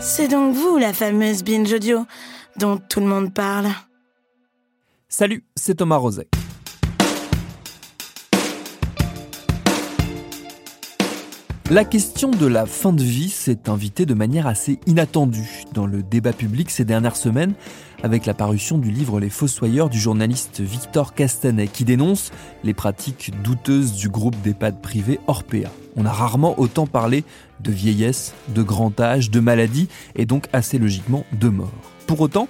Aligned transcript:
C'est 0.00 0.28
donc 0.28 0.54
vous 0.54 0.78
la 0.78 0.92
fameuse 0.92 1.42
binge 1.42 1.72
audio 1.72 2.06
dont 2.58 2.78
tout 2.78 3.00
le 3.00 3.06
monde 3.06 3.34
parle. 3.34 3.66
Salut, 5.08 5.44
c'est 5.54 5.74
Thomas 5.74 5.96
Rozek. 5.96 6.28
La 11.68 11.84
question 11.84 12.30
de 12.30 12.46
la 12.46 12.64
fin 12.64 12.92
de 12.92 13.02
vie 13.02 13.28
s'est 13.28 13.68
invitée 13.68 14.06
de 14.06 14.14
manière 14.14 14.46
assez 14.46 14.78
inattendue 14.86 15.64
dans 15.74 15.86
le 15.86 16.04
débat 16.04 16.32
public 16.32 16.70
ces 16.70 16.84
dernières 16.84 17.16
semaines 17.16 17.54
avec 18.02 18.26
la 18.26 18.34
parution 18.34 18.78
du 18.78 18.90
livre 18.90 19.20
Les 19.20 19.30
Fossoyeurs 19.30 19.88
du 19.88 19.98
journaliste 19.98 20.60
Victor 20.60 21.14
Castanet 21.14 21.68
qui 21.68 21.84
dénonce 21.84 22.30
les 22.64 22.74
pratiques 22.74 23.32
douteuses 23.42 23.92
du 23.92 24.08
groupe 24.08 24.40
d'EHPAD 24.42 24.80
privé 24.80 25.20
Orpea. 25.26 25.70
On 25.96 26.04
a 26.04 26.12
rarement 26.12 26.58
autant 26.60 26.86
parlé 26.86 27.24
de 27.60 27.72
vieillesse, 27.72 28.34
de 28.48 28.62
grand 28.62 29.00
âge, 29.00 29.30
de 29.30 29.40
maladie 29.40 29.88
et 30.14 30.26
donc 30.26 30.46
assez 30.52 30.78
logiquement 30.78 31.24
de 31.40 31.48
mort. 31.48 31.72
Pour 32.06 32.20
autant, 32.20 32.48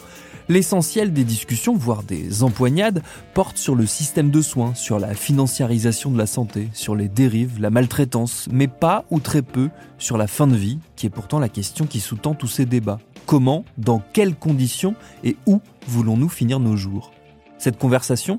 L'essentiel 0.49 1.13
des 1.13 1.25
discussions, 1.25 1.75
voire 1.75 2.05
des 2.05 2.45
empoignades, 2.45 3.03
porte 3.35 3.59
sur 3.59 3.75
le 3.75 3.85
système 3.85 4.31
de 4.31 4.41
soins, 4.41 4.75
sur 4.75 5.01
la 5.01 5.13
financiarisation 5.13 6.13
de 6.13 6.19
la 6.19 6.27
santé, 6.27 6.69
sur 6.73 6.95
les 6.95 7.09
dérives, 7.09 7.61
la 7.61 7.71
maltraitance, 7.71 8.49
mais 8.53 8.69
pas 8.69 9.05
ou 9.11 9.19
très 9.19 9.43
peu 9.43 9.71
sur 9.99 10.17
la 10.17 10.29
fin 10.29 10.47
de 10.47 10.55
vie, 10.55 10.79
qui 10.95 11.07
est 11.07 11.11
pourtant 11.11 11.41
la 11.41 11.49
question 11.49 11.87
qui 11.87 11.99
sous-tend 11.99 12.35
tous 12.35 12.47
ces 12.47 12.65
débats. 12.65 13.01
Comment, 13.27 13.65
dans 13.77 14.01
quelles 14.13 14.37
conditions 14.37 14.95
et 15.25 15.37
où 15.47 15.61
voulons-nous 15.89 16.29
finir 16.29 16.61
nos 16.61 16.77
jours? 16.77 17.11
Cette 17.59 17.77
conversation, 17.77 18.39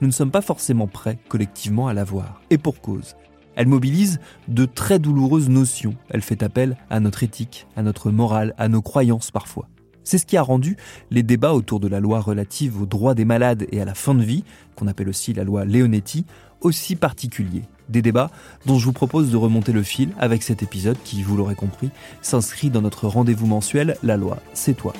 nous 0.00 0.06
ne 0.06 0.12
sommes 0.12 0.30
pas 0.30 0.42
forcément 0.42 0.86
prêts 0.86 1.18
collectivement 1.28 1.88
à 1.88 1.92
l'avoir. 1.92 2.40
Et 2.50 2.56
pour 2.56 2.80
cause. 2.80 3.16
Elle 3.56 3.66
mobilise 3.66 4.20
de 4.46 4.64
très 4.64 5.00
douloureuses 5.00 5.48
notions. 5.48 5.96
Elle 6.08 6.22
fait 6.22 6.44
appel 6.44 6.76
à 6.88 7.00
notre 7.00 7.24
éthique, 7.24 7.66
à 7.74 7.82
notre 7.82 8.12
morale, 8.12 8.54
à 8.58 8.68
nos 8.68 8.80
croyances 8.80 9.32
parfois. 9.32 9.68
C'est 10.04 10.18
ce 10.18 10.26
qui 10.26 10.36
a 10.36 10.42
rendu 10.42 10.76
les 11.10 11.24
débats 11.24 11.52
autour 11.52 11.80
de 11.80 11.88
la 11.88 11.98
loi 11.98 12.20
relative 12.20 12.80
aux 12.80 12.86
droits 12.86 13.16
des 13.16 13.24
malades 13.24 13.66
et 13.72 13.80
à 13.80 13.84
la 13.84 13.94
fin 13.94 14.14
de 14.14 14.22
vie, 14.22 14.44
qu'on 14.76 14.86
appelle 14.86 15.08
aussi 15.08 15.34
la 15.34 15.42
loi 15.42 15.64
Leonetti, 15.64 16.24
aussi 16.60 16.96
particuliers. 16.96 17.64
Des 17.88 18.02
débats 18.02 18.30
dont 18.66 18.78
je 18.78 18.84
vous 18.84 18.92
propose 18.92 19.30
de 19.30 19.36
remonter 19.36 19.72
le 19.72 19.82
fil 19.82 20.10
avec 20.18 20.42
cet 20.42 20.62
épisode 20.62 20.98
qui, 21.04 21.22
vous 21.22 21.36
l'aurez 21.36 21.54
compris, 21.54 21.90
s'inscrit 22.22 22.70
dans 22.70 22.82
notre 22.82 23.08
rendez-vous 23.08 23.46
mensuel 23.46 23.96
La 24.02 24.16
loi, 24.16 24.38
c'est 24.52 24.74
toi. 24.74 24.92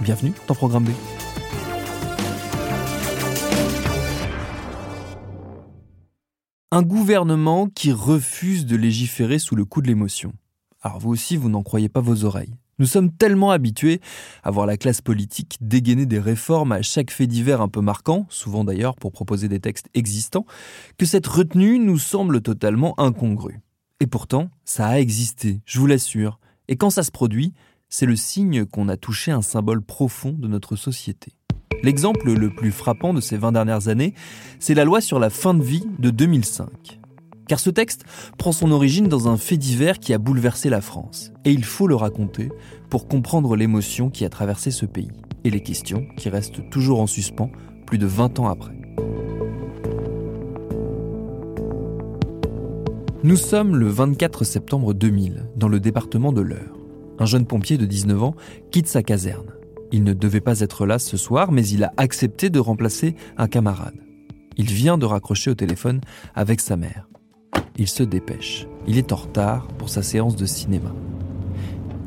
Bienvenue 0.00 0.32
dans 0.46 0.54
Programme 0.54 0.84
B. 0.84 0.90
Un 6.72 6.82
gouvernement 6.82 7.68
qui 7.68 7.92
refuse 7.92 8.66
de 8.66 8.76
légiférer 8.76 9.38
sous 9.38 9.56
le 9.56 9.64
coup 9.64 9.80
de 9.80 9.86
l'émotion. 9.86 10.32
Alors 10.82 10.98
vous 10.98 11.10
aussi, 11.10 11.36
vous 11.36 11.48
n'en 11.48 11.62
croyez 11.62 11.88
pas 11.88 12.00
vos 12.00 12.24
oreilles. 12.24 12.54
Nous 12.78 12.86
sommes 12.86 13.10
tellement 13.10 13.52
habitués 13.52 14.00
à 14.42 14.50
voir 14.50 14.66
la 14.66 14.76
classe 14.76 15.00
politique 15.00 15.56
dégainer 15.62 16.04
des 16.04 16.18
réformes 16.18 16.72
à 16.72 16.82
chaque 16.82 17.10
fait 17.10 17.26
divers 17.26 17.62
un 17.62 17.68
peu 17.68 17.80
marquant, 17.80 18.26
souvent 18.28 18.64
d'ailleurs 18.64 18.96
pour 18.96 19.12
proposer 19.12 19.48
des 19.48 19.60
textes 19.60 19.88
existants, 19.94 20.44
que 20.98 21.06
cette 21.06 21.26
retenue 21.26 21.78
nous 21.78 21.98
semble 21.98 22.42
totalement 22.42 22.98
incongrue. 23.00 23.60
Et 24.00 24.06
pourtant, 24.06 24.50
ça 24.66 24.88
a 24.88 24.98
existé, 24.98 25.62
je 25.64 25.78
vous 25.78 25.86
l'assure. 25.86 26.38
Et 26.68 26.76
quand 26.76 26.90
ça 26.90 27.02
se 27.02 27.10
produit, 27.10 27.54
c'est 27.88 28.04
le 28.04 28.16
signe 28.16 28.66
qu'on 28.66 28.90
a 28.90 28.98
touché 28.98 29.30
un 29.30 29.42
symbole 29.42 29.80
profond 29.80 30.32
de 30.32 30.48
notre 30.48 30.76
société. 30.76 31.32
L'exemple 31.82 32.30
le 32.30 32.54
plus 32.54 32.72
frappant 32.72 33.14
de 33.14 33.22
ces 33.22 33.38
20 33.38 33.52
dernières 33.52 33.88
années, 33.88 34.12
c'est 34.58 34.74
la 34.74 34.84
loi 34.84 35.00
sur 35.00 35.18
la 35.18 35.30
fin 35.30 35.54
de 35.54 35.62
vie 35.62 35.86
de 35.98 36.10
2005. 36.10 37.00
Car 37.48 37.60
ce 37.60 37.70
texte 37.70 38.04
prend 38.38 38.52
son 38.52 38.72
origine 38.72 39.06
dans 39.06 39.28
un 39.28 39.36
fait 39.36 39.56
divers 39.56 40.00
qui 40.00 40.12
a 40.12 40.18
bouleversé 40.18 40.68
la 40.68 40.80
France. 40.80 41.32
Et 41.44 41.52
il 41.52 41.64
faut 41.64 41.86
le 41.86 41.94
raconter 41.94 42.50
pour 42.90 43.06
comprendre 43.06 43.54
l'émotion 43.54 44.10
qui 44.10 44.24
a 44.24 44.28
traversé 44.28 44.70
ce 44.70 44.84
pays. 44.84 45.12
Et 45.44 45.50
les 45.50 45.62
questions 45.62 46.06
qui 46.16 46.28
restent 46.28 46.68
toujours 46.70 47.00
en 47.00 47.06
suspens 47.06 47.50
plus 47.86 47.98
de 47.98 48.06
20 48.06 48.40
ans 48.40 48.48
après. 48.48 48.74
Nous 53.22 53.36
sommes 53.36 53.76
le 53.76 53.88
24 53.88 54.44
septembre 54.44 54.92
2000, 54.92 55.48
dans 55.56 55.68
le 55.68 55.80
département 55.80 56.32
de 56.32 56.42
l'Eure. 56.42 56.76
Un 57.18 57.26
jeune 57.26 57.46
pompier 57.46 57.78
de 57.78 57.86
19 57.86 58.22
ans 58.22 58.34
quitte 58.70 58.88
sa 58.88 59.02
caserne. 59.02 59.52
Il 59.92 60.02
ne 60.02 60.12
devait 60.12 60.40
pas 60.40 60.60
être 60.60 60.84
là 60.84 60.98
ce 60.98 61.16
soir, 61.16 61.52
mais 61.52 61.66
il 61.66 61.84
a 61.84 61.92
accepté 61.96 62.50
de 62.50 62.58
remplacer 62.58 63.14
un 63.36 63.46
camarade. 63.46 63.94
Il 64.56 64.66
vient 64.66 64.98
de 64.98 65.06
raccrocher 65.06 65.50
au 65.50 65.54
téléphone 65.54 66.00
avec 66.34 66.60
sa 66.60 66.76
mère 66.76 67.08
il 67.78 67.88
se 67.88 68.02
dépêche. 68.02 68.66
Il 68.86 68.98
est 68.98 69.12
en 69.12 69.16
retard 69.16 69.68
pour 69.78 69.88
sa 69.88 70.02
séance 70.02 70.36
de 70.36 70.46
cinéma. 70.46 70.92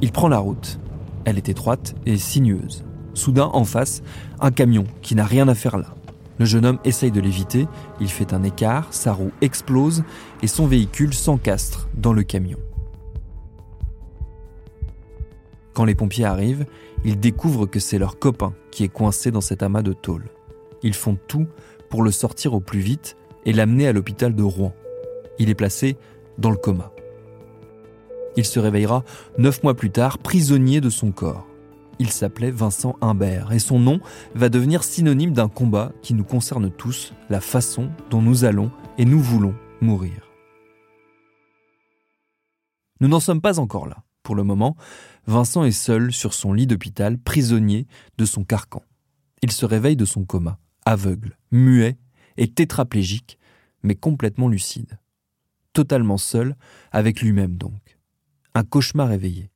Il 0.01 0.11
prend 0.11 0.27
la 0.27 0.39
route. 0.39 0.79
Elle 1.25 1.37
est 1.37 1.49
étroite 1.49 1.95
et 2.05 2.17
sinueuse. 2.17 2.85
Soudain, 3.13 3.49
en 3.53 3.65
face, 3.65 4.01
un 4.39 4.51
camion 4.51 4.85
qui 5.01 5.15
n'a 5.15 5.25
rien 5.25 5.47
à 5.47 5.55
faire 5.55 5.77
là. 5.77 5.95
Le 6.37 6.45
jeune 6.45 6.65
homme 6.65 6.79
essaye 6.85 7.11
de 7.11 7.19
l'éviter, 7.19 7.67
il 7.99 8.07
fait 8.07 8.33
un 8.33 8.43
écart, 8.43 8.87
sa 8.93 9.11
roue 9.11 9.31
explose 9.41 10.03
et 10.41 10.47
son 10.47 10.67
véhicule 10.67 11.13
s'encastre 11.13 11.89
dans 11.95 12.13
le 12.13 12.23
camion. 12.23 12.59
Quand 15.73 15.83
les 15.83 15.95
pompiers 15.95 16.23
arrivent, 16.23 16.65
ils 17.03 17.19
découvrent 17.19 17.65
que 17.65 17.81
c'est 17.81 17.97
leur 17.99 18.19
copain 18.19 18.53
qui 18.71 18.85
est 18.85 18.89
coincé 18.89 19.31
dans 19.31 19.41
cet 19.41 19.63
amas 19.63 19.81
de 19.81 19.91
tôle. 19.91 20.29
Ils 20.81 20.93
font 20.93 21.17
tout 21.27 21.47
pour 21.89 22.03
le 22.03 22.11
sortir 22.11 22.53
au 22.53 22.61
plus 22.61 22.79
vite 22.79 23.17
et 23.45 23.51
l'amener 23.51 23.87
à 23.87 23.93
l'hôpital 23.93 24.33
de 24.33 24.43
Rouen 24.43 24.73
il 25.39 25.49
est 25.49 25.55
placé 25.55 25.97
dans 26.37 26.51
le 26.51 26.57
coma. 26.57 26.91
Il 28.37 28.45
se 28.45 28.59
réveillera 28.59 29.03
neuf 29.37 29.63
mois 29.63 29.73
plus 29.73 29.91
tard, 29.91 30.17
prisonnier 30.19 30.81
de 30.81 30.89
son 30.89 31.11
corps. 31.11 31.47
Il 31.97 32.09
s'appelait 32.09 32.51
Vincent 32.51 32.95
Humbert 33.01 33.51
et 33.51 33.59
son 33.59 33.79
nom 33.79 33.99
va 34.35 34.47
devenir 34.47 34.83
synonyme 34.83 35.33
d'un 35.33 35.49
combat 35.49 35.91
qui 36.01 36.13
nous 36.13 36.23
concerne 36.23 36.71
tous, 36.71 37.13
la 37.29 37.41
façon 37.41 37.89
dont 38.09 38.21
nous 38.21 38.45
allons 38.45 38.71
et 38.97 39.03
nous 39.03 39.19
voulons 39.19 39.55
mourir. 39.81 40.29
Nous 43.01 43.07
n'en 43.07 43.19
sommes 43.19 43.41
pas 43.41 43.59
encore 43.59 43.87
là. 43.87 44.03
Pour 44.23 44.35
le 44.35 44.43
moment, 44.43 44.77
Vincent 45.25 45.63
est 45.63 45.71
seul 45.71 46.13
sur 46.13 46.33
son 46.33 46.53
lit 46.53 46.67
d'hôpital, 46.67 47.17
prisonnier 47.17 47.87
de 48.17 48.25
son 48.25 48.43
carcan. 48.43 48.83
Il 49.41 49.51
se 49.51 49.65
réveille 49.65 49.95
de 49.95 50.05
son 50.05 50.23
coma, 50.23 50.59
aveugle, 50.85 51.37
muet 51.51 51.97
et 52.37 52.47
tétraplégique, 52.47 53.39
mais 53.83 53.95
complètement 53.95 54.47
lucide 54.47 54.99
totalement 55.73 56.17
seul, 56.17 56.55
avec 56.91 57.21
lui-même 57.21 57.55
donc. 57.55 57.99
Un 58.55 58.63
cauchemar 58.63 59.11
éveillé. 59.11 59.51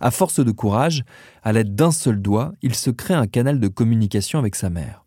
À 0.00 0.10
force 0.10 0.40
de 0.44 0.52
courage, 0.52 1.02
à 1.42 1.52
l'aide 1.52 1.74
d'un 1.74 1.90
seul 1.90 2.22
doigt, 2.22 2.52
il 2.62 2.74
se 2.74 2.90
crée 2.90 3.14
un 3.14 3.26
canal 3.26 3.58
de 3.58 3.68
communication 3.68 4.38
avec 4.38 4.54
sa 4.54 4.70
mère. 4.70 5.04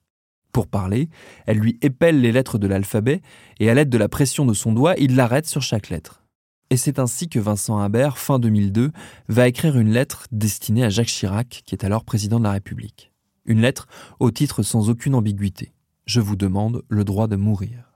Pour 0.51 0.67
parler, 0.67 1.09
elle 1.45 1.57
lui 1.57 1.77
épelle 1.81 2.19
les 2.19 2.33
lettres 2.33 2.57
de 2.57 2.67
l'alphabet 2.67 3.21
et 3.59 3.69
à 3.69 3.73
l'aide 3.73 3.89
de 3.89 3.97
la 3.97 4.09
pression 4.09 4.45
de 4.45 4.53
son 4.53 4.73
doigt, 4.73 4.95
il 4.97 5.15
l'arrête 5.15 5.47
sur 5.47 5.61
chaque 5.61 5.89
lettre. 5.89 6.23
Et 6.69 6.77
c'est 6.77 6.99
ainsi 6.99 7.29
que 7.29 7.39
Vincent 7.39 7.77
Imbert, 7.77 8.17
fin 8.17 8.39
2002, 8.39 8.91
va 9.29 9.47
écrire 9.47 9.77
une 9.77 9.91
lettre 9.91 10.27
destinée 10.31 10.83
à 10.83 10.89
Jacques 10.89 11.07
Chirac, 11.07 11.63
qui 11.65 11.75
est 11.75 11.85
alors 11.85 12.05
président 12.05 12.39
de 12.39 12.45
la 12.45 12.51
République. 12.51 13.11
Une 13.45 13.61
lettre 13.61 13.87
au 14.19 14.31
titre 14.31 14.63
sans 14.63 14.89
aucune 14.89 15.15
ambiguïté. 15.15 15.73
Je 16.05 16.19
vous 16.19 16.35
demande 16.35 16.83
le 16.89 17.03
droit 17.03 17.27
de 17.27 17.35
mourir. 17.35 17.90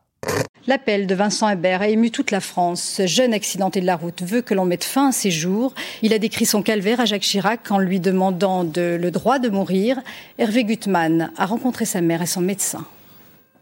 L'appel 0.67 1.05
de 1.05 1.13
Vincent 1.13 1.47
Hébert 1.47 1.83
a 1.83 1.89
ému 1.89 2.09
toute 2.09 2.31
la 2.31 2.39
France. 2.39 2.81
Ce 2.81 3.05
jeune 3.05 3.35
accidenté 3.35 3.81
de 3.81 3.85
la 3.85 3.95
route 3.95 4.23
veut 4.23 4.41
que 4.41 4.55
l'on 4.55 4.65
mette 4.65 4.83
fin 4.83 5.09
à 5.09 5.11
ses 5.11 5.29
jours. 5.29 5.75
Il 6.01 6.11
a 6.11 6.17
décrit 6.17 6.47
son 6.47 6.63
calvaire 6.63 6.99
à 6.99 7.05
Jacques 7.05 7.21
Chirac 7.21 7.69
en 7.69 7.77
lui 7.77 7.99
demandant 7.99 8.63
le 8.63 9.09
droit 9.11 9.37
de 9.37 9.49
mourir. 9.49 9.99
Hervé 10.39 10.63
Gutmann 10.63 11.31
a 11.37 11.45
rencontré 11.45 11.85
sa 11.85 12.01
mère 12.01 12.23
et 12.23 12.25
son 12.25 12.41
médecin. 12.41 12.83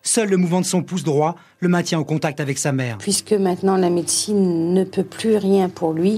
Seul 0.01 0.29
le 0.29 0.37
mouvement 0.37 0.61
de 0.61 0.65
son 0.65 0.81
pouce 0.81 1.03
droit 1.03 1.35
le 1.59 1.67
maintient 1.67 1.99
en 1.99 2.05
contact 2.05 2.39
avec 2.39 2.57
sa 2.57 2.71
mère. 2.71 2.99
Puisque 2.99 3.33
maintenant 3.33 3.75
la 3.75 3.89
médecine 3.89 4.73
ne 4.73 4.85
peut 4.85 5.03
plus 5.03 5.35
rien 5.35 5.67
pour 5.67 5.91
lui, 5.91 6.15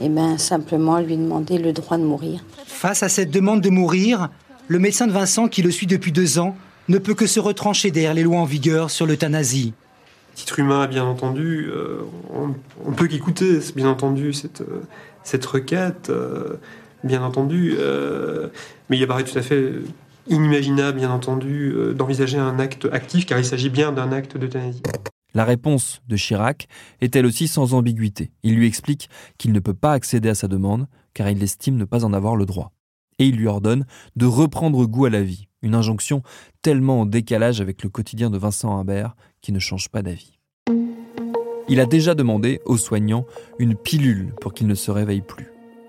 et 0.00 0.04
eh 0.04 0.08
bien 0.10 0.36
simplement 0.36 1.00
lui 1.00 1.16
demander 1.16 1.56
le 1.58 1.72
droit 1.72 1.96
de 1.96 2.04
mourir. 2.04 2.44
Face 2.66 3.02
à 3.02 3.08
cette 3.08 3.30
demande 3.30 3.62
de 3.62 3.70
mourir, 3.70 4.28
le 4.66 4.78
médecin 4.78 5.06
de 5.06 5.12
Vincent, 5.12 5.48
qui 5.48 5.62
le 5.62 5.70
suit 5.70 5.86
depuis 5.86 6.12
deux 6.12 6.38
ans, 6.38 6.54
ne 6.88 6.98
peut 6.98 7.14
que 7.14 7.26
se 7.26 7.40
retrancher 7.40 7.90
derrière 7.90 8.14
les 8.14 8.22
lois 8.22 8.40
en 8.40 8.44
vigueur 8.44 8.90
sur 8.90 9.06
l'euthanasie. 9.06 9.72
Titre 10.38 10.58
humain, 10.60 10.86
bien 10.86 11.04
entendu, 11.04 11.68
on, 12.32 12.90
ne 12.90 12.94
peut 12.94 13.08
qu'écouter, 13.08 13.58
bien 13.74 13.88
entendu, 13.88 14.32
cette, 14.32 14.62
cette 15.24 15.44
requête, 15.44 16.12
bien 17.02 17.22
entendu, 17.22 17.76
mais 18.88 18.96
il 18.96 19.02
apparaît 19.02 19.24
tout 19.24 19.36
à 19.36 19.42
fait 19.42 19.72
inimaginable, 20.28 20.98
bien 20.98 21.10
entendu, 21.10 21.74
d'envisager 21.94 22.38
un 22.38 22.60
acte 22.60 22.88
actif, 22.92 23.26
car 23.26 23.38
il 23.38 23.44
s'agit 23.44 23.68
bien 23.68 23.90
d'un 23.90 24.12
acte 24.12 24.36
d'euthanasie. 24.36 24.82
La 25.34 25.44
réponse 25.44 26.00
de 26.08 26.16
Chirac 26.16 26.68
est 27.00 27.14
elle 27.14 27.26
aussi 27.26 27.48
sans 27.48 27.74
ambiguïté. 27.74 28.32
Il 28.42 28.54
lui 28.54 28.66
explique 28.66 29.10
qu'il 29.36 29.52
ne 29.52 29.60
peut 29.60 29.74
pas 29.74 29.92
accéder 29.92 30.30
à 30.30 30.34
sa 30.34 30.48
demande, 30.48 30.86
car 31.14 31.28
il 31.28 31.42
estime 31.42 31.76
ne 31.76 31.84
pas 31.84 32.04
en 32.04 32.12
avoir 32.12 32.34
le 32.34 32.46
droit. 32.46 32.72
Et 33.18 33.26
il 33.26 33.36
lui 33.36 33.46
ordonne 33.46 33.86
de 34.16 34.26
reprendre 34.26 34.86
goût 34.86 35.06
à 35.06 35.10
la 35.10 35.22
vie, 35.22 35.48
une 35.62 35.74
injonction 35.74 36.22
tellement 36.62 37.00
en 37.00 37.06
décalage 37.06 37.60
avec 37.60 37.82
le 37.82 37.88
quotidien 37.88 38.30
de 38.30 38.38
Vincent 38.38 38.78
Humbert 38.78 39.16
qui 39.40 39.52
ne 39.52 39.58
change 39.58 39.88
pas 39.88 40.02
d'avis. 40.02 40.38
Il 41.68 41.80
a 41.80 41.86
déjà 41.86 42.14
demandé 42.14 42.60
aux 42.64 42.78
soignants 42.78 43.26
une 43.58 43.74
pilule 43.74 44.32
pour 44.40 44.54
qu'il 44.54 44.66
ne 44.66 44.74
se 44.74 44.90
réveille 44.90 45.20
plus. 45.20 45.48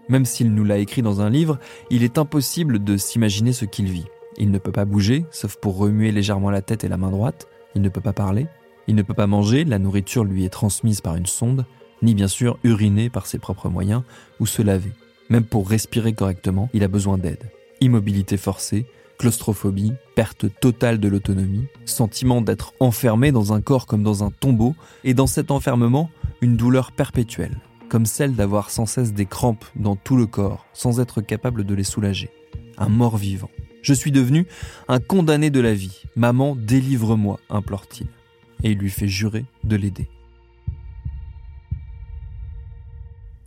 Même 0.10 0.26
s'il 0.26 0.54
nous 0.54 0.64
l'a 0.64 0.80
écrit 0.80 1.02
dans 1.02 1.22
un 1.22 1.30
livre, 1.30 1.60
il 1.90 2.04
est 2.04 2.18
impossible 2.18 2.84
de 2.84 2.98
s'imaginer 2.98 3.54
ce 3.54 3.66
qu'il 3.66 3.86
vit. 3.86 4.08
Il 4.38 4.52
ne 4.52 4.58
peut 4.58 4.72
pas 4.72 4.86
bouger, 4.86 5.26
sauf 5.31 5.56
pour 5.58 5.78
remuer 5.78 6.12
légèrement 6.12 6.50
la 6.50 6.62
tête 6.62 6.84
et 6.84 6.90
la 6.90 6.98
main 6.98 7.12
droite. 7.12 7.48
Il 7.76 7.81
ne 7.81 7.90
peut 7.90 8.02
pas 8.02 8.14
parler. 8.14 8.48
Il 8.88 8.96
ne 8.96 9.04
peut 9.04 9.14
pas 9.14 9.28
manger, 9.28 9.66
la 9.66 9.78
nourriture 9.78 10.24
lui 10.24 10.46
est 10.46 10.50
transmise 10.50 11.00
par 11.00 11.16
une 11.16 11.28
sonde, 11.28 11.66
ni 12.02 12.16
bien 12.16 12.28
sûr 12.28 12.58
uriner 12.64 13.10
par 13.10 13.28
ses 13.28 13.38
propres 13.38 13.70
moyens 13.70 14.02
ou 14.40 14.48
se 14.48 14.64
laver. 14.64 14.92
Même 15.30 15.44
pour 15.44 15.70
respirer 15.70 16.14
correctement, 16.14 16.70
il 16.74 16.84
a 16.84 16.88
besoin 16.88 17.18
d'aide. 17.18 17.52
Immobilité 17.81 18.38
forcée, 18.38 18.86
claustrophobie, 19.18 19.94
perte 20.16 20.48
totale 20.60 21.00
de 21.00 21.08
l'autonomie, 21.08 21.68
sentiment 21.86 22.42
d'être 22.42 22.74
enfermé 22.80 23.31
dans 23.31 23.54
un 23.54 23.62
corps 23.62 23.86
comme 23.86 24.04
dans 24.04 24.24
un 24.24 24.31
tombeau, 24.31 24.76
et 25.04 25.14
dans 25.14 25.28
cet 25.28 25.52
enfermement, 25.52 26.10
une 26.42 26.58
douleur 26.58 26.92
perpétuelle, 26.92 27.58
comme 27.90 28.06
celle 28.06 28.36
d'avoir 28.36 28.70
sans 28.70 28.86
cesse 28.86 29.14
des 29.14 29.26
crampes 29.26 29.66
dans 29.76 29.96
tout 29.96 30.16
le 30.16 30.26
corps, 30.26 30.66
sans 30.74 31.00
être 31.00 31.22
capable 31.22 31.64
de 31.64 31.76
les 31.76 31.84
soulager. 31.84 32.30
Un 32.78 32.90
mort 32.90 33.18
vivant. 33.18 33.52
Je 33.81 33.94
suis 33.94 34.12
devenu 34.12 34.46
un 34.88 35.00
condamné 35.00 35.50
de 35.50 35.60
la 35.60 35.74
vie. 35.74 36.04
Maman, 36.16 36.56
délivre-moi, 36.56 37.40
implore-t-il 37.50 38.08
et 38.64 38.72
il 38.72 38.78
lui 38.78 38.90
fait 38.90 39.08
jurer 39.08 39.46
de 39.64 39.76
l'aider. 39.76 40.08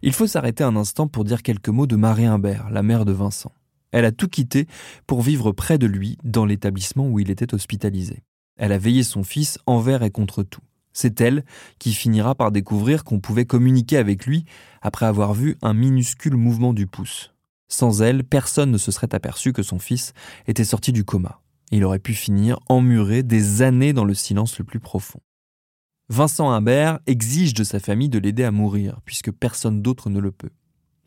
Il 0.02 0.12
faut 0.12 0.26
s'arrêter 0.26 0.64
un 0.64 0.76
instant 0.76 1.06
pour 1.06 1.25
dire 1.25 1.43
quelques 1.43 1.69
mots 1.69 1.87
de 1.87 1.96
Marie 1.96 2.26
Imbert, 2.26 2.70
la 2.70 2.82
mère 2.82 3.04
de 3.04 3.12
Vincent. 3.12 3.52
Elle 3.93 4.04
a 4.04 4.12
tout 4.12 4.28
quitté 4.28 4.66
pour 5.06 5.22
vivre 5.22 5.52
près 5.52 5.78
de 5.78 5.87
lui 5.87 6.19
dans 6.25 6.44
l'établissement 6.44 7.08
où 7.08 7.20
il 7.20 7.31
était 7.31 7.54
hospitalisé. 7.54 8.22
Elle 8.56 8.72
a 8.72 8.78
veillé 8.78 9.02
son 9.02 9.22
fils 9.22 9.58
envers 9.66 10.02
et 10.02 10.10
contre 10.10 10.43
tout. 10.43 10.62
C'est 10.93 11.20
elle 11.20 11.44
qui 11.78 11.93
finira 11.93 12.34
par 12.34 12.52
découvrir 12.52 13.04
qu'on 13.04 13.20
pouvait 13.20 13.46
communiquer 13.46 13.96
avec 13.96 14.26
lui 14.26 14.44
après 14.82 15.06
avoir 15.06 15.34
vu 15.34 15.56
un 15.62 15.72
minuscule 15.72 16.37
mouvement 16.37 16.72
du 16.72 16.87
pouce. 16.87 17.32
Sans 17.69 18.02
elle, 18.02 18.25
personne 18.25 18.70
ne 18.70 18.78
se 18.78 18.93
serait 18.93 19.14
aperçu 19.14 19.52
que 19.52 19.62
son 19.62 19.78
fils 19.78 20.12
était 20.46 20.64
sorti 20.64 20.93
du 20.93 21.05
coma 21.05 21.43
il 21.72 21.84
aurait 21.84 21.98
pu 21.98 22.14
finir 22.14 22.60
emmuré 22.69 23.22
des 23.22 23.62
années 23.62 23.94
dans 23.94 24.05
le 24.05 24.14
silence 24.14 24.58
le 24.58 24.64
plus 24.64 24.78
profond. 24.78 25.20
Vincent 26.12 26.50
Humbert 26.50 26.99
exige 27.06 27.55
de 27.55 27.64
sa 27.64 27.81
famille 27.81 28.11
de 28.11 28.19
l'aider 28.19 28.44
à 28.44 28.50
mourir, 28.50 28.99
puisque 29.06 29.32
personne 29.32 29.81
d'autre 29.81 30.11
ne 30.11 30.20
le 30.20 30.31
peut. 30.31 30.50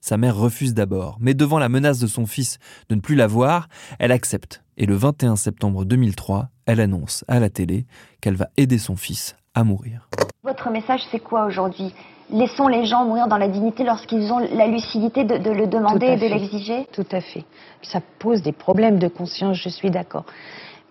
Sa 0.02 0.18
mère 0.18 0.36
refuse 0.36 0.74
d'abord, 0.74 1.18
mais 1.20 1.36
devant 1.36 1.60
la 1.60 1.70
menace 1.70 2.00
de 2.00 2.08
son 2.08 2.26
fils 2.26 2.58
de 2.90 2.96
ne 2.96 3.02
plus 3.02 3.14
la 3.14 3.28
voir, 3.28 3.68
elle 4.00 4.12
accepte. 4.12 4.64
Et 4.78 4.88
le 4.88 4.96
21 4.96 5.36
septembre 5.36 5.86
2003, 5.86 6.50
elle 6.66 6.80
annonce 6.80 7.24
à 7.28 7.40
la 7.40 7.52
télé 7.52 7.86
qu'elle 8.20 8.36
va 8.36 8.48
aider 8.58 8.80
son 8.80 8.96
fils 8.96 9.36
à 9.54 9.64
mourir. 9.64 10.10
Votre 10.44 10.72
message, 10.72 11.02
c'est 11.12 11.20
quoi 11.20 11.46
aujourd'hui? 11.46 11.94
Laissons 12.32 12.68
les 12.68 12.88
gens 12.88 13.06
mourir 13.06 13.28
dans 13.28 13.38
la 13.38 13.48
dignité 13.48 13.84
lorsqu'ils 13.84 14.32
ont 14.32 14.40
la 14.40 14.66
lucidité 14.66 15.24
de, 15.24 15.36
le 15.52 15.68
demander 15.68 16.08
et 16.08 16.18
de 16.18 16.26
l'exiger? 16.26 16.88
Tout 16.94 17.06
à 17.12 17.22
fait. 17.22 17.46
Ça 17.84 18.02
pose 18.18 18.42
des 18.42 18.54
problèmes 18.54 18.98
de 18.98 19.08
conscience, 19.08 19.58
je 19.58 19.70
suis 19.70 19.92
d'accord. 19.92 20.26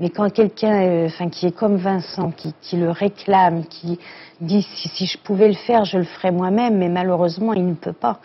Mais 0.00 0.10
quand 0.10 0.28
quelqu'un, 0.32 0.82
euh, 0.82 1.06
enfin, 1.06 1.28
qui 1.28 1.46
est 1.46 1.56
comme 1.56 1.76
Vincent, 1.76 2.32
qui, 2.32 2.76
le 2.76 2.90
réclame, 2.90 3.64
qui 3.66 3.98
dit 4.40 4.62
si, 4.62 4.88
si, 4.88 5.06
je 5.06 5.18
pouvais 5.18 5.48
le 5.48 5.54
faire, 5.54 5.84
je 5.84 5.98
le 5.98 6.04
ferais 6.04 6.32
moi-même, 6.32 6.78
mais 6.78 6.88
malheureusement, 6.88 7.52
il 7.52 7.66
ne 7.66 7.74
peut 7.74 7.92
pas. 7.92 8.18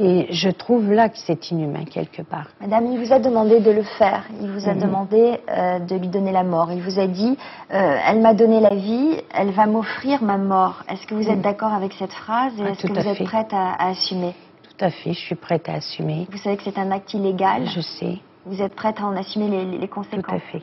Et 0.00 0.28
je 0.30 0.48
trouve 0.48 0.92
là 0.92 1.08
que 1.08 1.18
c'est 1.18 1.50
inhumain 1.50 1.84
quelque 1.84 2.22
part. 2.22 2.46
Madame, 2.60 2.86
il 2.92 3.04
vous 3.04 3.12
a 3.12 3.18
demandé 3.18 3.58
de 3.58 3.70
le 3.72 3.82
faire. 3.82 4.22
Il 4.40 4.48
vous 4.48 4.68
a 4.68 4.74
demandé 4.74 5.40
euh, 5.50 5.80
de 5.80 5.96
lui 5.96 6.06
donner 6.06 6.30
la 6.30 6.44
mort. 6.44 6.70
Il 6.70 6.80
vous 6.80 7.00
a 7.00 7.08
dit, 7.08 7.36
euh, 7.72 7.96
elle 8.06 8.20
m'a 8.20 8.32
donné 8.32 8.60
la 8.60 8.76
vie, 8.76 9.20
elle 9.34 9.50
va 9.50 9.66
m'offrir 9.66 10.22
ma 10.22 10.36
mort. 10.36 10.84
Est-ce 10.88 11.04
que 11.04 11.14
vous 11.14 11.28
êtes 11.28 11.40
d'accord 11.40 11.72
avec 11.72 11.94
cette 11.94 12.12
phrase 12.12 12.52
et 12.60 12.62
ah, 12.64 12.70
est-ce 12.70 12.86
que 12.86 12.92
vous 12.92 13.08
êtes 13.08 13.24
prête 13.24 13.52
à, 13.52 13.88
assumer? 13.88 14.34
Tout 14.62 14.84
à 14.84 14.90
fait, 14.90 15.14
je 15.14 15.18
suis 15.18 15.34
prête 15.34 15.68
à 15.68 15.74
assumer. 15.74 16.28
Vous 16.30 16.38
savez 16.38 16.56
que 16.56 16.62
c'est 16.62 16.78
un 16.78 16.92
acte 16.92 17.12
illégal 17.14 17.66
Je 17.66 17.80
sais. 17.80 18.18
Vous 18.46 18.62
êtes 18.62 18.76
prête 18.76 19.00
à 19.00 19.04
en 19.04 19.16
assumer 19.16 19.48
les, 19.48 19.78
les 19.78 19.88
conséquences 19.88 20.26
Tout 20.26 20.36
à 20.36 20.38
fait. 20.38 20.62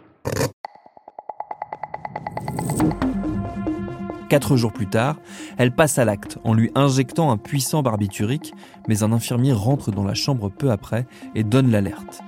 Quatre 4.29 4.57
jours 4.57 4.73
plus 4.73 4.87
tard, 4.87 5.17
elle 5.57 5.71
passe 5.71 5.99
à 5.99 6.05
l'acte 6.05 6.39
en 6.43 6.53
lui 6.53 6.71
injectant 6.73 7.31
un 7.31 7.37
puissant 7.37 7.83
barbiturique, 7.83 8.53
mais 8.87 9.03
un 9.03 9.11
infirmier 9.11 9.53
rentre 9.53 9.91
dans 9.91 10.03
la 10.03 10.15
chambre 10.15 10.49
peu 10.49 10.71
après 10.71 11.05
et 11.35 11.43
donne 11.43 11.71
l'alerte. 11.71 12.21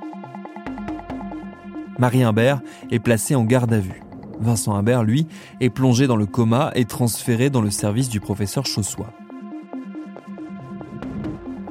Marie 2.00 2.22
Imbert 2.22 2.62
est 2.92 3.00
placée 3.00 3.34
en 3.34 3.44
garde 3.44 3.74
à 3.74 3.80
vue. 3.80 4.04
Vincent 4.40 4.76
Imbert, 4.76 5.04
lui, 5.04 5.28
est 5.60 5.72
plongé 5.72 6.06
dans 6.06 6.16
le 6.16 6.28
coma 6.28 6.72
et 6.76 6.86
transféré 6.86 7.50
dans 7.50 7.62
le 7.62 7.72
service 7.72 8.10
du 8.10 8.20
professeur 8.20 8.68
Chaussois. 8.68 9.12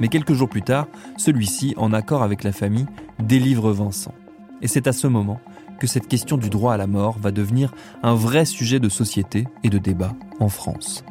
Mais 0.00 0.08
quelques 0.08 0.34
jours 0.34 0.48
plus 0.48 0.62
tard, 0.62 0.88
celui-ci, 1.16 1.74
en 1.76 1.92
accord 1.92 2.22
avec 2.22 2.42
la 2.42 2.52
famille, 2.52 2.86
délivre 3.20 3.70
Vincent. 3.72 4.12
Et 4.60 4.68
c'est 4.68 4.88
à 4.88 4.92
ce 4.92 5.06
moment 5.06 5.40
que 5.78 5.86
cette 5.86 6.08
question 6.08 6.36
du 6.36 6.50
droit 6.50 6.74
à 6.74 6.76
la 6.76 6.86
mort 6.86 7.18
va 7.18 7.32
devenir 7.32 7.74
un 8.02 8.14
vrai 8.14 8.44
sujet 8.44 8.80
de 8.80 8.88
société 8.88 9.46
et 9.62 9.70
de 9.70 9.78
débat 9.78 10.14
en 10.40 10.48
France. 10.48 11.04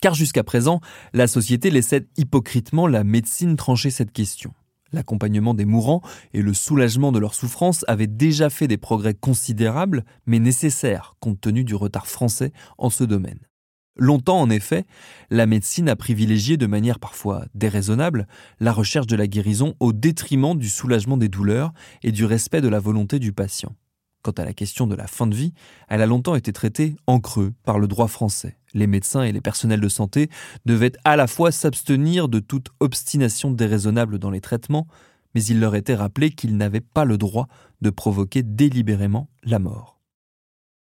Car 0.00 0.14
jusqu'à 0.14 0.42
présent, 0.42 0.80
la 1.12 1.28
société 1.28 1.70
laissait 1.70 2.08
hypocritement 2.16 2.88
la 2.88 3.04
médecine 3.04 3.54
trancher 3.54 3.90
cette 3.90 4.10
question. 4.10 4.52
L'accompagnement 4.92 5.54
des 5.54 5.64
mourants 5.64 6.02
et 6.34 6.42
le 6.42 6.52
soulagement 6.52 7.12
de 7.12 7.18
leurs 7.18 7.34
souffrances 7.34 7.84
avaient 7.88 8.08
déjà 8.08 8.50
fait 8.50 8.68
des 8.68 8.76
progrès 8.76 9.14
considérables, 9.14 10.04
mais 10.26 10.38
nécessaires 10.38 11.14
compte 11.20 11.40
tenu 11.40 11.64
du 11.64 11.74
retard 11.74 12.06
français 12.06 12.52
en 12.78 12.90
ce 12.90 13.04
domaine. 13.04 13.38
Longtemps, 13.96 14.40
en 14.40 14.48
effet, 14.48 14.84
la 15.30 15.46
médecine 15.46 15.88
a 15.88 15.96
privilégié 15.96 16.56
de 16.56 16.66
manière 16.66 16.98
parfois 16.98 17.44
déraisonnable 17.54 18.26
la 18.58 18.72
recherche 18.72 19.06
de 19.06 19.16
la 19.16 19.26
guérison 19.26 19.74
au 19.80 19.92
détriment 19.92 20.56
du 20.56 20.68
soulagement 20.68 21.18
des 21.18 21.28
douleurs 21.28 21.72
et 22.02 22.10
du 22.10 22.24
respect 22.24 22.62
de 22.62 22.68
la 22.68 22.80
volonté 22.80 23.18
du 23.18 23.32
patient. 23.32 23.76
Quant 24.22 24.32
à 24.32 24.44
la 24.44 24.54
question 24.54 24.86
de 24.86 24.94
la 24.94 25.08
fin 25.08 25.26
de 25.26 25.34
vie, 25.34 25.52
elle 25.88 26.00
a 26.00 26.06
longtemps 26.06 26.36
été 26.36 26.52
traitée 26.52 26.96
en 27.06 27.18
creux 27.20 27.52
par 27.64 27.78
le 27.78 27.88
droit 27.88 28.06
français. 28.06 28.56
Les 28.72 28.86
médecins 28.86 29.24
et 29.24 29.32
les 29.32 29.40
personnels 29.40 29.80
de 29.80 29.88
santé 29.88 30.30
devaient 30.64 30.92
à 31.04 31.16
la 31.16 31.26
fois 31.26 31.52
s'abstenir 31.52 32.28
de 32.28 32.38
toute 32.38 32.68
obstination 32.80 33.50
déraisonnable 33.50 34.18
dans 34.18 34.30
les 34.30 34.40
traitements, 34.40 34.86
mais 35.34 35.44
il 35.44 35.60
leur 35.60 35.74
était 35.74 35.96
rappelé 35.96 36.30
qu'ils 36.30 36.56
n'avaient 36.56 36.80
pas 36.80 37.04
le 37.04 37.18
droit 37.18 37.48
de 37.82 37.90
provoquer 37.90 38.42
délibérément 38.42 39.28
la 39.42 39.58
mort. 39.58 40.01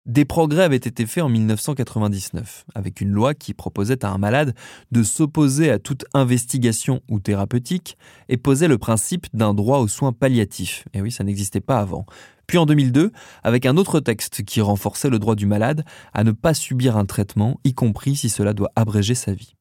Des 0.08 0.24
progrès 0.24 0.62
avaient 0.62 0.76
été 0.76 1.04
faits 1.04 1.22
en 1.22 1.28
1999, 1.28 2.64
avec 2.74 3.02
une 3.02 3.10
loi 3.10 3.34
qui 3.34 3.52
proposait 3.52 4.06
à 4.06 4.08
un 4.08 4.16
malade 4.16 4.54
de 4.90 5.02
s'opposer 5.02 5.70
à 5.70 5.78
toute 5.78 6.06
investigation 6.14 7.02
ou 7.10 7.20
thérapeutique 7.20 7.98
et 8.30 8.38
posait 8.38 8.68
le 8.68 8.78
principe 8.78 9.26
d'un 9.34 9.52
droit 9.52 9.80
aux 9.80 9.86
soins 9.86 10.14
palliatifs. 10.14 10.86
Et 10.94 11.02
oui, 11.02 11.12
ça 11.12 11.24
n'existait 11.24 11.60
pas 11.60 11.78
avant. 11.78 12.06
Puis 12.46 12.56
en 12.56 12.64
2002, 12.64 13.12
avec 13.42 13.66
un 13.66 13.76
autre 13.76 14.00
texte 14.00 14.44
qui 14.44 14.62
renforçait 14.62 15.10
le 15.10 15.18
droit 15.18 15.34
du 15.34 15.44
malade 15.44 15.84
à 16.14 16.24
ne 16.24 16.32
pas 16.32 16.54
subir 16.54 16.96
un 16.96 17.04
traitement, 17.04 17.60
y 17.64 17.74
compris 17.74 18.16
si 18.16 18.30
cela 18.30 18.54
doit 18.54 18.72
abréger 18.76 19.14
sa 19.14 19.34
vie. 19.34 19.56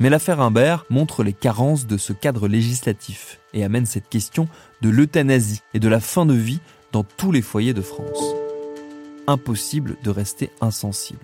Mais 0.00 0.08
l'affaire 0.08 0.40
Imbert 0.40 0.86
montre 0.88 1.22
les 1.22 1.34
carences 1.34 1.86
de 1.86 1.98
ce 1.98 2.14
cadre 2.14 2.48
législatif 2.48 3.38
et 3.52 3.64
amène 3.64 3.84
cette 3.84 4.08
question 4.08 4.48
de 4.80 4.88
l'euthanasie 4.88 5.60
et 5.74 5.78
de 5.78 5.88
la 5.88 6.00
fin 6.00 6.24
de 6.24 6.32
vie 6.32 6.60
dans 6.92 7.04
tous 7.04 7.32
les 7.32 7.42
foyers 7.42 7.74
de 7.74 7.82
France 7.82 8.37
impossible 9.28 9.96
de 10.02 10.10
rester 10.10 10.50
insensible. 10.60 11.20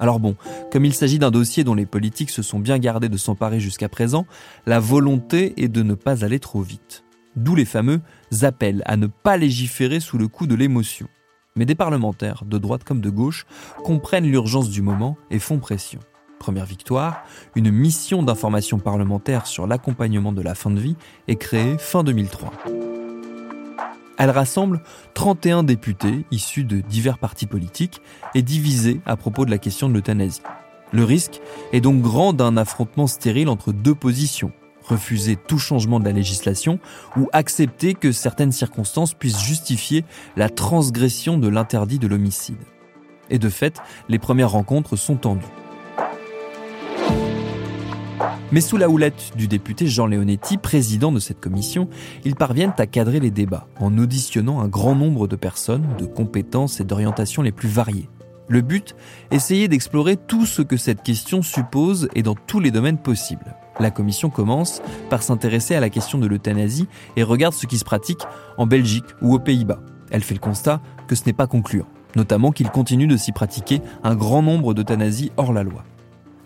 Alors 0.00 0.20
bon, 0.20 0.36
comme 0.70 0.84
il 0.84 0.94
s'agit 0.94 1.18
d'un 1.18 1.32
dossier 1.32 1.64
dont 1.64 1.74
les 1.74 1.86
politiques 1.86 2.30
se 2.30 2.42
sont 2.42 2.60
bien 2.60 2.78
gardés 2.78 3.08
de 3.08 3.16
s'emparer 3.16 3.58
jusqu'à 3.58 3.88
présent, 3.88 4.26
la 4.66 4.78
volonté 4.78 5.54
est 5.56 5.68
de 5.68 5.82
ne 5.82 5.94
pas 5.94 6.24
aller 6.24 6.38
trop 6.38 6.60
vite. 6.60 7.02
D'où 7.34 7.54
les 7.54 7.64
fameux 7.64 8.00
appels 8.42 8.82
à 8.86 8.96
ne 8.96 9.06
pas 9.06 9.36
légiférer 9.36 10.00
sous 10.00 10.18
le 10.18 10.28
coup 10.28 10.46
de 10.46 10.54
l'émotion. 10.54 11.08
Mais 11.56 11.66
des 11.66 11.74
parlementaires, 11.74 12.44
de 12.44 12.58
droite 12.58 12.84
comme 12.84 13.00
de 13.00 13.10
gauche, 13.10 13.44
comprennent 13.82 14.26
l'urgence 14.26 14.70
du 14.70 14.82
moment 14.82 15.16
et 15.30 15.40
font 15.40 15.58
pression. 15.58 15.98
Première 16.38 16.66
victoire, 16.66 17.24
une 17.56 17.72
mission 17.72 18.22
d'information 18.22 18.78
parlementaire 18.78 19.46
sur 19.46 19.66
l'accompagnement 19.66 20.32
de 20.32 20.42
la 20.42 20.54
fin 20.54 20.70
de 20.70 20.78
vie 20.78 20.96
est 21.26 21.36
créée 21.36 21.76
fin 21.78 22.04
2003. 22.04 22.52
Elle 24.18 24.30
rassemble 24.30 24.82
31 25.14 25.62
députés 25.62 26.26
issus 26.32 26.64
de 26.64 26.80
divers 26.80 27.18
partis 27.18 27.46
politiques 27.46 28.02
et 28.34 28.42
divisés 28.42 29.00
à 29.06 29.16
propos 29.16 29.44
de 29.44 29.50
la 29.50 29.58
question 29.58 29.88
de 29.88 29.94
l'euthanasie. 29.94 30.42
Le 30.92 31.04
risque 31.04 31.40
est 31.72 31.80
donc 31.80 32.02
grand 32.02 32.32
d'un 32.32 32.56
affrontement 32.56 33.06
stérile 33.06 33.48
entre 33.48 33.72
deux 33.72 33.94
positions, 33.94 34.50
refuser 34.82 35.36
tout 35.36 35.58
changement 35.58 36.00
de 36.00 36.04
la 36.04 36.12
législation 36.12 36.80
ou 37.16 37.28
accepter 37.32 37.94
que 37.94 38.10
certaines 38.10 38.52
circonstances 38.52 39.14
puissent 39.14 39.40
justifier 39.40 40.04
la 40.36 40.48
transgression 40.48 41.38
de 41.38 41.46
l'interdit 41.46 42.00
de 42.00 42.08
l'homicide. 42.08 42.58
Et 43.30 43.38
de 43.38 43.48
fait, 43.48 43.80
les 44.08 44.18
premières 44.18 44.50
rencontres 44.50 44.96
sont 44.96 45.16
tendues. 45.16 45.44
Mais 48.50 48.62
sous 48.62 48.78
la 48.78 48.88
houlette 48.88 49.32
du 49.36 49.46
député 49.46 49.86
Jean 49.86 50.06
Leonetti, 50.06 50.56
président 50.56 51.12
de 51.12 51.20
cette 51.20 51.38
commission, 51.38 51.86
ils 52.24 52.34
parviennent 52.34 52.72
à 52.78 52.86
cadrer 52.86 53.20
les 53.20 53.30
débats 53.30 53.68
en 53.78 53.98
auditionnant 53.98 54.60
un 54.60 54.68
grand 54.68 54.94
nombre 54.94 55.28
de 55.28 55.36
personnes, 55.36 55.84
de 55.98 56.06
compétences 56.06 56.80
et 56.80 56.84
d'orientations 56.84 57.42
les 57.42 57.52
plus 57.52 57.68
variées. 57.68 58.08
Le 58.48 58.62
but, 58.62 58.96
essayer 59.30 59.68
d'explorer 59.68 60.16
tout 60.16 60.46
ce 60.46 60.62
que 60.62 60.78
cette 60.78 61.02
question 61.02 61.42
suppose 61.42 62.08
et 62.14 62.22
dans 62.22 62.34
tous 62.34 62.58
les 62.58 62.70
domaines 62.70 62.96
possibles. 62.96 63.54
La 63.80 63.90
commission 63.90 64.30
commence 64.30 64.80
par 65.10 65.22
s'intéresser 65.22 65.74
à 65.74 65.80
la 65.80 65.90
question 65.90 66.16
de 66.16 66.26
l'euthanasie 66.26 66.88
et 67.16 67.22
regarde 67.22 67.52
ce 67.52 67.66
qui 67.66 67.76
se 67.76 67.84
pratique 67.84 68.22
en 68.56 68.66
Belgique 68.66 69.04
ou 69.20 69.34
aux 69.34 69.38
Pays-Bas. 69.38 69.80
Elle 70.10 70.24
fait 70.24 70.32
le 70.32 70.40
constat 70.40 70.80
que 71.06 71.14
ce 71.14 71.24
n'est 71.26 71.34
pas 71.34 71.46
concluant, 71.46 71.86
notamment 72.16 72.50
qu'il 72.50 72.70
continue 72.70 73.06
de 73.06 73.18
s'y 73.18 73.32
pratiquer 73.32 73.82
un 74.02 74.16
grand 74.16 74.40
nombre 74.40 74.72
d'euthanasies 74.72 75.32
hors 75.36 75.52
la 75.52 75.64
loi. 75.64 75.84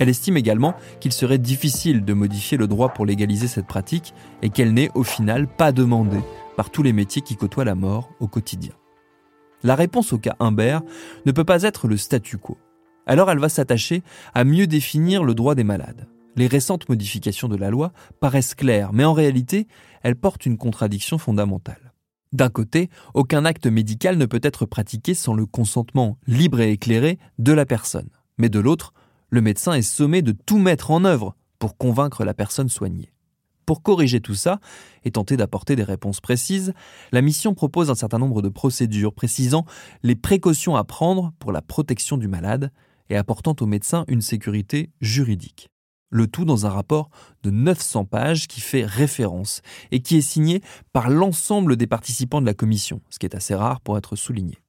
Elle 0.03 0.09
estime 0.09 0.37
également 0.37 0.75
qu'il 0.99 1.13
serait 1.13 1.39
difficile 1.39 2.05
de 2.05 2.13
modifier 2.13 2.59
le 2.59 2.67
droit 2.67 2.89
pour 2.89 3.07
légaliser 3.07 3.47
cette 3.47 3.69
pratique 3.69 4.15
et 4.43 4.51
qu'elle 4.51 4.75
n'est 4.75 4.91
au 4.97 5.05
final 5.05 5.47
pas 5.47 5.71
demandée 5.71 6.25
par 6.57 6.71
tous 6.71 6.83
les 6.83 6.93
métiers 6.93 7.23
qui 7.23 7.37
côtoient 7.37 7.65
la 7.65 7.77
mort 7.77 8.11
au 8.19 8.27
quotidien. 8.27 8.73
La 9.63 9.77
réponse 9.77 10.13
au 10.13 10.19
cas 10.19 10.35
Humbert 10.41 10.83
ne 11.25 11.31
peut 11.31 11.45
pas 11.45 11.63
être 11.63 11.87
le 11.87 11.97
statu 11.97 12.37
quo. 12.37 12.59
Alors 13.07 13.31
elle 13.31 13.39
va 13.39 13.49
s'attacher 13.49 14.03
à 14.35 14.43
mieux 14.43 14.67
définir 14.67 15.23
le 15.23 15.35
droit 15.35 15.55
des 15.55 15.63
malades 15.63 16.09
les 16.37 16.47
récentes 16.47 16.89
modifications 16.89 17.49
de 17.49 17.57
la 17.57 17.71
loi 17.71 17.93
paraissent 18.21 18.55
claires, 18.55 18.93
mais 18.93 19.05
en 19.05 19.13
réalité, 19.13 19.67
elles 20.03 20.17
portent 20.17 20.47
une 20.47 20.57
contradiction 20.57 21.19
fondamentale. 21.19 21.93
D'un 22.33 22.49
côté, 22.49 22.89
aucun 23.13 23.45
acte 23.45 23.67
médical 23.67 24.17
ne 24.17 24.25
peut 24.25 24.41
être 24.43 24.65
pratiqué 24.65 25.13
sans 25.13 25.35
le 25.35 25.45
consentement 25.45 26.17
libre 26.27 26.61
et 26.61 26.73
éclairé 26.73 27.19
de 27.39 27.53
la 27.53 27.67
personne. 27.67 28.09
Mais 28.39 28.49
de 28.49 28.59
l'autre, 28.59 28.95
le 29.33 29.41
médecin 29.41 29.73
est 29.73 29.81
sommé 29.81 30.21
de 30.21 30.33
tout 30.33 30.59
mettre 30.59 30.91
en 30.91 31.07
œuvre 31.07 31.35
pour 31.59 31.79
convaincre 31.79 32.23
la 32.23 32.35
personne 32.35 32.69
soignée. 32.69 33.15
Pour 33.65 33.83
corriger 33.83 34.21
tout 34.21 34.35
ça 34.35 34.61
et 35.05 35.11
tenter 35.11 35.39
d'apporter 35.39 35.75
des 35.75 35.85
réponses 35.85 36.21
précises, 36.21 36.75
la 37.13 37.23
mission 37.23 37.55
propose 37.55 37.91
un 37.91 37.95
certain 37.95 38.19
nombre 38.19 38.43
de 38.43 38.51
procédures 38.51 39.15
précisant 39.15 39.65
les 40.03 40.17
précautions 40.17 40.77
à 40.77 40.85
prendre 40.85 41.33
pour 41.39 41.51
la 41.51 41.63
protection 41.63 42.19
du 42.19 42.29
malade 42.29 42.71
et 43.09 43.17
apportant 43.17 43.57
au 43.59 43.67
médecin 43.67 44.05
une 44.07 44.21
sécurité 44.21 44.91
juridique 45.01 45.71
le 46.13 46.27
tout 46.27 46.45
dans 46.45 46.67
un 46.67 46.69
rapport 46.69 47.09
de 47.43 47.49
900 47.51 48.05
pages 48.05 48.47
qui 48.47 48.61
fait 48.61 48.85
référence 48.85 49.63
et 49.93 50.03
qui 50.03 50.19
est 50.19 50.21
signé 50.21 50.61
par 50.93 51.09
l'ensemble 51.09 51.77
des 51.77 51.87
participants 51.87 52.43
de 52.43 52.47
la 52.47 52.53
commission, 52.53 53.01
ce 53.09 53.19
qui 53.19 53.25
est 53.25 53.35
assez 53.35 53.55
rare 53.55 53.81
pour 53.81 53.97
être 53.97 54.15
souligné. 54.15 54.62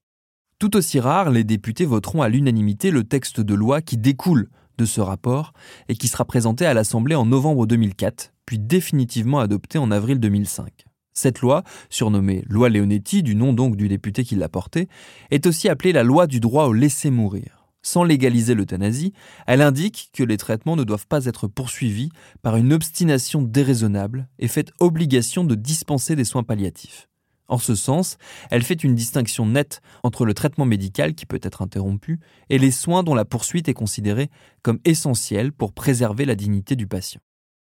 Tout 0.64 0.78
aussi 0.78 1.02
rare, 1.02 1.30
les 1.30 1.44
députés 1.44 1.84
voteront 1.84 2.22
à 2.22 2.30
l'unanimité 2.30 2.90
le 2.90 3.04
texte 3.04 3.42
de 3.42 3.54
loi 3.54 3.82
qui 3.82 3.98
découle 3.98 4.48
de 4.78 4.86
ce 4.86 5.02
rapport 5.02 5.52
et 5.90 5.96
qui 5.98 6.08
sera 6.08 6.24
présenté 6.24 6.66
à 6.66 6.74
l'Assemblée 6.74 7.16
en 7.16 7.26
novembre 7.26 7.68
2004, 7.68 8.32
puis 8.46 8.60
définitivement 8.60 9.40
adopté 9.40 9.78
en 9.78 9.92
avril 9.92 10.22
2005. 10.22 10.86
Cette 11.14 11.42
loi, 11.42 11.64
surnommée 11.90 12.46
loi 12.48 12.70
Leonetti, 12.70 13.24
du 13.24 13.36
nom 13.36 13.52
donc 13.52 13.76
du 13.76 13.90
député 13.90 14.24
qui 14.24 14.38
l'a 14.38 14.48
portée, 14.48 14.88
est 15.32 15.48
aussi 15.48 15.68
appelée 15.68 15.92
la 15.92 16.04
loi 16.04 16.28
du 16.28 16.40
droit 16.40 16.68
au 16.68 16.72
laisser 16.72 17.12
mourir 17.12 17.68
sans 17.86 18.06
légaliser 18.06 18.56
l'euthanasie, 18.56 19.12
elle 19.46 19.62
indique 19.62 20.12
que 20.14 20.24
les 20.24 20.38
traitements 20.38 20.78
ne 20.78 20.86
doivent 20.86 21.08
pas 21.08 21.26
être 21.26 21.50
poursuivis 21.50 22.12
par 22.42 22.56
une 22.56 22.72
obstination 22.72 23.42
déraisonnable 23.42 24.30
et 24.40 24.48
fait 24.48 24.72
obligation 24.80 25.44
de 25.44 25.56
dispenser 25.56 26.16
des 26.16 26.24
soins 26.24 26.44
palliatifs. 26.44 27.10
En 27.48 27.58
ce 27.58 27.76
sens, 27.76 28.18
elle 28.50 28.64
fait 28.64 28.84
une 28.84 28.96
distinction 28.96 29.46
nette 29.46 29.82
entre 30.04 30.26
le 30.26 30.34
traitement 30.34 30.66
médical 30.66 31.14
qui 31.14 31.26
peut 31.26 31.40
être 31.44 31.62
interrompu 31.62 32.20
et 32.50 32.58
les 32.58 32.72
soins 32.72 33.04
dont 33.04 33.16
la 33.16 33.26
poursuite 33.26 33.68
est 33.68 33.74
considérée 33.74 34.30
comme 34.62 34.80
essentielle 34.86 35.52
pour 35.52 35.74
préserver 35.74 36.26
la 36.26 36.36
dignité 36.36 36.76
du 36.76 36.88
patient. 36.88 37.22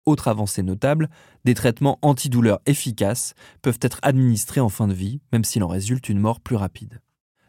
Autre 0.05 0.27
avancée 0.27 0.63
notable, 0.63 1.09
des 1.45 1.53
traitements 1.53 1.97
antidouleurs 2.01 2.59
efficaces 2.65 3.33
peuvent 3.61 3.79
être 3.81 3.99
administrés 4.01 4.61
en 4.61 4.69
fin 4.69 4.87
de 4.87 4.93
vie, 4.93 5.21
même 5.31 5.43
s'il 5.43 5.63
en 5.63 5.67
résulte 5.67 6.09
une 6.09 6.19
mort 6.19 6.39
plus 6.39 6.57
rapide 6.57 6.99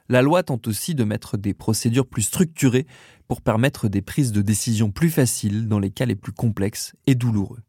la 0.09 0.23
loi 0.23 0.43
tente 0.43 0.69
aussi 0.69 0.95
de 0.95 1.05
mettre 1.05 1.37
des 1.37 1.55
procédures 1.55 2.07
plus 2.07 2.23
structurées 2.23 2.87
pour 3.27 3.41
permettre 3.41 3.89
des 3.89 4.03
prises 4.03 4.33
de 4.33 4.43
décision 4.43 4.91
plus 4.91 5.11
faciles 5.11 5.67
dans 5.69 5.79
les 5.79 5.91
cas 5.91 6.07
les 6.07 6.17
plus 6.17 6.33
complexes 6.33 6.95
et 7.07 7.15
douloureux. 7.15 7.64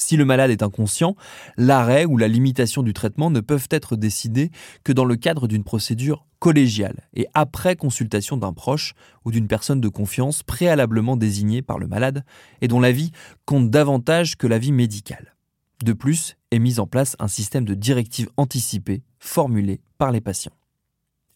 Si 0.00 0.16
le 0.16 0.24
malade 0.24 0.50
est 0.50 0.62
inconscient, 0.62 1.14
l'arrêt 1.58 2.06
ou 2.06 2.16
la 2.16 2.26
limitation 2.26 2.82
du 2.82 2.94
traitement 2.94 3.30
ne 3.30 3.40
peuvent 3.40 3.68
être 3.70 3.96
décidés 3.96 4.50
que 4.82 4.92
dans 4.92 5.04
le 5.04 5.14
cadre 5.16 5.46
d'une 5.46 5.62
procédure 5.62 6.24
collégiale 6.38 7.06
et 7.12 7.26
après 7.34 7.76
consultation 7.76 8.38
d'un 8.38 8.54
proche 8.54 8.94
ou 9.26 9.30
d'une 9.30 9.46
personne 9.46 9.78
de 9.78 9.88
confiance 9.88 10.42
préalablement 10.42 11.18
désignée 11.18 11.60
par 11.60 11.78
le 11.78 11.86
malade 11.86 12.24
et 12.62 12.66
dont 12.66 12.80
l'avis 12.80 13.12
compte 13.44 13.68
davantage 13.68 14.36
que 14.38 14.46
l'avis 14.46 14.72
médical. 14.72 15.36
De 15.84 15.92
plus, 15.92 16.36
est 16.50 16.58
mis 16.58 16.80
en 16.80 16.86
place 16.86 17.14
un 17.18 17.28
système 17.28 17.66
de 17.66 17.74
directives 17.74 18.30
anticipées 18.38 19.02
formulées 19.18 19.82
par 19.98 20.12
les 20.12 20.22
patients. 20.22 20.56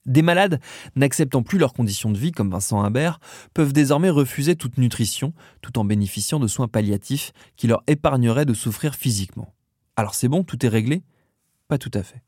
Des 0.07 0.23
malades 0.23 0.61
n'acceptant 0.97 1.43
plus 1.43 1.59
leurs 1.59 1.73
conditions 1.73 2.11
de 2.11 2.19
vie, 2.19 2.33
comme 2.33 2.51
Vincent 2.51 2.83
Humbert, 2.83 3.21
peuvent 3.55 3.73
désormais 3.73 4.11
refuser 4.11 4.55
toute 4.57 4.79
nutrition, 4.79 5.33
tout 5.63 5.79
en 5.79 5.85
bénéficiant 5.85 6.39
de 6.39 6.47
soins 6.47 6.69
palliatifs 6.69 7.33
qui 7.57 7.67
leur 7.67 7.83
épargneraient 7.87 8.45
de 8.45 8.55
souffrir 8.55 8.95
physiquement. 8.95 9.55
Alors 9.97 10.15
c'est 10.15 10.29
bon, 10.29 10.45
tout 10.45 10.65
est 10.65 10.69
réglé? 10.69 11.03
Pas 11.69 11.79
tout 11.79 11.91
à 11.95 12.03
fait. 12.03 12.23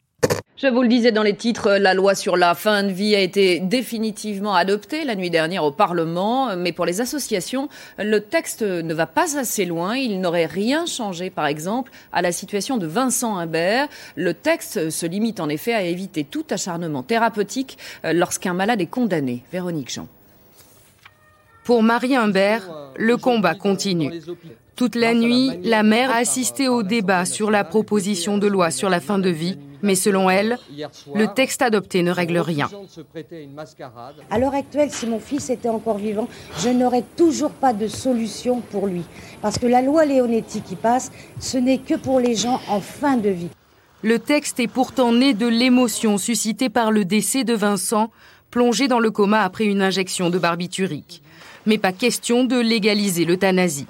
Je 0.59 0.69
vous 0.69 0.81
le 0.81 0.89
disais 0.89 1.13
dans 1.13 1.23
les 1.23 1.37
titres, 1.37 1.73
la 1.73 1.93
loi 1.93 2.15
sur 2.15 2.37
la 2.37 2.55
fin 2.55 2.83
de 2.83 2.91
vie 2.91 3.15
a 3.15 3.21
été 3.21 3.61
définitivement 3.61 4.55
adoptée 4.55 5.05
la 5.05 5.15
nuit 5.15 5.29
dernière 5.29 5.65
au 5.65 5.71
Parlement, 5.71 6.57
mais 6.57 6.73
pour 6.73 6.87
les 6.87 7.03
associations, 7.03 7.69
le 7.99 8.21
texte 8.21 8.63
ne 8.63 8.95
va 8.95 9.07
pas 9.07 9.39
assez 9.39 9.67
loin. 9.67 9.97
Il 9.97 10.19
n'aurait 10.19 10.47
rien 10.47 10.87
changé, 10.87 11.29
par 11.29 11.47
exemple, 11.47 11.93
à 12.11 12.23
la 12.23 12.33
situation 12.33 12.79
de 12.79 12.87
Vincent 12.87 13.37
Imbert. 13.37 13.89
Le 14.17 14.33
texte 14.33 14.89
se 14.89 15.05
limite 15.05 15.41
en 15.41 15.51
effet 15.51 15.75
à 15.75 15.83
éviter 15.83 16.25
tout 16.25 16.47
acharnement 16.49 17.03
thérapeutique 17.03 17.77
lorsqu'un 18.03 18.55
malade 18.55 18.81
est 18.81 18.87
condamné. 18.87 19.43
Véronique 19.53 19.93
Jean. 19.93 20.09
Pour 21.65 21.83
Marie 21.83 22.17
Imbert, 22.17 22.63
le 22.97 23.19
combat 23.19 23.55
continue. 23.55 24.23
Toute 24.75 24.95
la 24.95 25.15
nuit, 25.15 25.53
la 25.65 25.83
mère 25.83 26.11
a 26.11 26.17
assisté 26.17 26.69
au 26.69 26.83
débat 26.83 27.25
sur 27.25 27.51
la 27.51 27.65
proposition 27.65 28.37
de 28.39 28.47
loi 28.47 28.71
sur 28.71 28.91
la 28.91 29.01
fin 29.01 29.19
de 29.19 29.31
vie, 29.31 29.59
mais 29.87 29.95
selon 29.95 30.29
elle, 30.29 30.59
le 31.15 31.27
texte 31.27 31.63
adopté 31.63 32.03
ne 32.03 32.11
règle 32.11 32.39
rien. 32.39 32.69
À 34.31 34.39
l'heure 34.39 34.55
actuelle, 34.55 34.91
si 34.91 35.07
mon 35.07 35.21
fils 35.21 35.49
était 35.49 35.69
encore 35.69 35.97
vivant, 35.97 36.29
je 36.59 36.69
n'aurais 36.69 37.05
toujours 37.17 37.53
pas 37.53 37.73
de 37.73 37.87
solution 37.87 38.61
pour 38.61 38.87
lui. 38.87 39.05
Parce 39.41 39.59
que 39.59 39.67
la 39.67 39.81
loi 39.81 40.05
Léonetti 40.05 40.61
qui 40.61 40.77
passe, 40.77 41.11
ce 41.41 41.57
n'est 41.57 41.79
que 41.79 41.95
pour 41.95 42.21
les 42.21 42.35
gens 42.35 42.61
en 42.69 42.81
fin 42.81 43.17
de 43.17 43.31
vie. 43.31 43.49
Le 44.03 44.19
texte 44.19 44.61
est 44.61 44.69
pourtant 44.69 45.13
né 45.13 45.33
de 45.33 45.47
l'émotion 45.47 46.19
suscitée 46.19 46.69
par 46.69 46.91
le 46.91 47.05
décès 47.05 47.45
de 47.45 47.55
Vincent, 47.55 48.11
plongé 48.51 48.89
dans 48.89 49.01
le 49.01 49.11
coma 49.11 49.43
après 49.43 49.65
une 49.65 49.83
injection 49.83 50.29
de 50.31 50.39
barbiturique. 50.39 51.23
Mais 51.65 51.79
pas 51.79 51.93
question 51.93 52.45
de 52.45 52.59
légaliser 52.59 53.25
l'euthanasie 53.25 53.87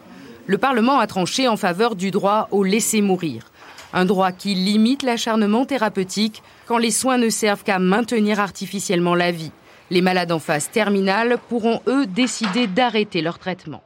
le 0.46 0.58
Parlement 0.58 0.98
a 0.98 1.06
tranché 1.06 1.48
en 1.48 1.56
faveur 1.56 1.96
du 1.96 2.10
droit 2.10 2.48
au 2.50 2.62
laisser 2.62 3.02
mourir. 3.02 3.50
Un 3.96 4.04
droit 4.04 4.30
qui 4.30 4.54
limite 4.54 5.02
l'acharnement 5.02 5.64
thérapeutique 5.64 6.42
quand 6.66 6.76
les 6.76 6.90
soins 6.90 7.16
ne 7.16 7.30
servent 7.30 7.64
qu'à 7.64 7.78
maintenir 7.78 8.38
artificiellement 8.40 9.14
la 9.14 9.32
vie. 9.32 9.52
Les 9.90 10.02
malades 10.02 10.32
en 10.32 10.38
phase 10.38 10.68
terminale 10.68 11.38
pourront, 11.48 11.80
eux, 11.86 12.04
décider 12.04 12.66
d'arrêter 12.66 13.22
leur 13.22 13.38
traitement. 13.38 13.82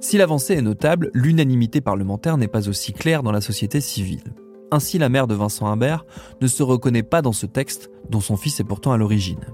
Si 0.00 0.18
l'avancée 0.18 0.54
est 0.54 0.62
notable, 0.62 1.12
l'unanimité 1.14 1.80
parlementaire 1.80 2.36
n'est 2.36 2.48
pas 2.48 2.68
aussi 2.68 2.92
claire 2.92 3.22
dans 3.22 3.30
la 3.30 3.40
société 3.40 3.80
civile. 3.80 4.34
Ainsi, 4.72 4.98
la 4.98 5.08
mère 5.08 5.28
de 5.28 5.36
Vincent 5.36 5.68
Humbert 5.68 6.04
ne 6.40 6.48
se 6.48 6.64
reconnaît 6.64 7.04
pas 7.04 7.22
dans 7.22 7.32
ce 7.32 7.46
texte 7.46 7.90
dont 8.08 8.20
son 8.20 8.36
fils 8.36 8.58
est 8.58 8.64
pourtant 8.64 8.90
à 8.90 8.96
l'origine. 8.96 9.44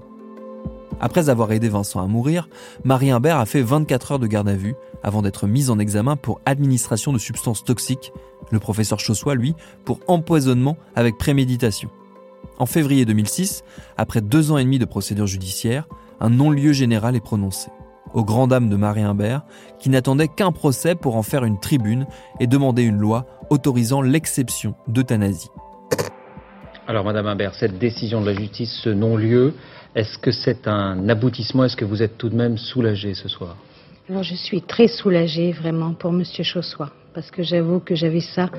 Après 0.99 1.29
avoir 1.29 1.51
aidé 1.51 1.69
Vincent 1.69 2.01
à 2.01 2.07
mourir, 2.07 2.49
Marie 2.83 3.11
Imbert 3.11 3.37
a 3.37 3.45
fait 3.45 3.61
24 3.61 4.13
heures 4.13 4.19
de 4.19 4.27
garde 4.27 4.49
à 4.49 4.55
vue 4.55 4.75
avant 5.03 5.21
d'être 5.21 5.45
mise 5.45 5.69
en 5.69 5.77
examen 5.77 6.15
pour 6.15 6.41
administration 6.45 7.13
de 7.13 7.19
substances 7.19 7.63
toxiques, 7.63 8.11
le 8.51 8.59
professeur 8.59 8.99
Chaussois, 8.99 9.35
lui, 9.35 9.53
pour 9.85 9.99
empoisonnement 10.07 10.77
avec 10.95 11.17
préméditation. 11.17 11.89
En 12.57 12.65
février 12.65 13.05
2006, 13.05 13.63
après 13.97 14.21
deux 14.21 14.51
ans 14.51 14.57
et 14.57 14.63
demi 14.63 14.79
de 14.79 14.85
procédure 14.85 15.27
judiciaire, 15.27 15.87
un 16.19 16.31
non-lieu 16.31 16.73
général 16.73 17.15
est 17.15 17.23
prononcé. 17.23 17.69
Aux 18.13 18.23
grand 18.23 18.47
dames 18.47 18.69
de 18.69 18.75
Marie 18.75 19.03
Imbert, 19.03 19.43
qui 19.79 19.89
n'attendait 19.89 20.29
qu'un 20.29 20.51
procès 20.51 20.95
pour 20.95 21.15
en 21.15 21.23
faire 21.23 21.43
une 21.43 21.59
tribune 21.59 22.07
et 22.39 22.47
demander 22.47 22.81
une 22.81 22.97
loi 22.97 23.27
autorisant 23.51 24.01
l'exception 24.01 24.73
d'euthanasie. 24.87 25.49
Alors, 26.87 27.03
Madame 27.03 27.27
Imbert, 27.27 27.53
cette 27.53 27.77
décision 27.77 28.21
de 28.21 28.27
la 28.27 28.33
justice, 28.33 28.71
ce 28.81 28.89
non-lieu, 28.89 29.53
est-ce 29.95 30.17
que 30.17 30.31
c'est 30.31 30.67
un 30.67 31.09
aboutissement? 31.09 31.63
Est-ce 31.65 31.75
que 31.75 31.85
vous 31.85 32.01
êtes 32.01 32.17
tout 32.17 32.29
de 32.29 32.35
même 32.35 32.57
soulagée 32.57 33.13
ce 33.13 33.27
soir? 33.27 33.55
Alors, 34.09 34.23
je 34.23 34.35
suis 34.35 34.61
très 34.61 34.87
soulagée, 34.87 35.51
vraiment, 35.51 35.93
pour 35.93 36.13
Monsieur 36.13 36.43
Chaussois, 36.43 36.91
parce 37.13 37.29
que 37.29 37.43
j'avoue 37.43 37.79
que 37.79 37.93
j'avais 37.93 38.21
ça 38.21 38.49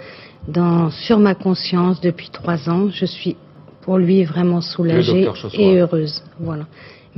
dans, 0.46 0.90
sur 0.90 1.18
ma 1.18 1.34
conscience 1.34 2.00
depuis 2.00 2.28
trois 2.30 2.68
ans. 2.68 2.90
Je 2.90 3.06
suis, 3.06 3.36
pour 3.80 3.96
lui, 3.96 4.24
vraiment 4.24 4.60
soulagée 4.60 5.26
et 5.54 5.78
heureuse. 5.78 6.22
Voilà. 6.38 6.66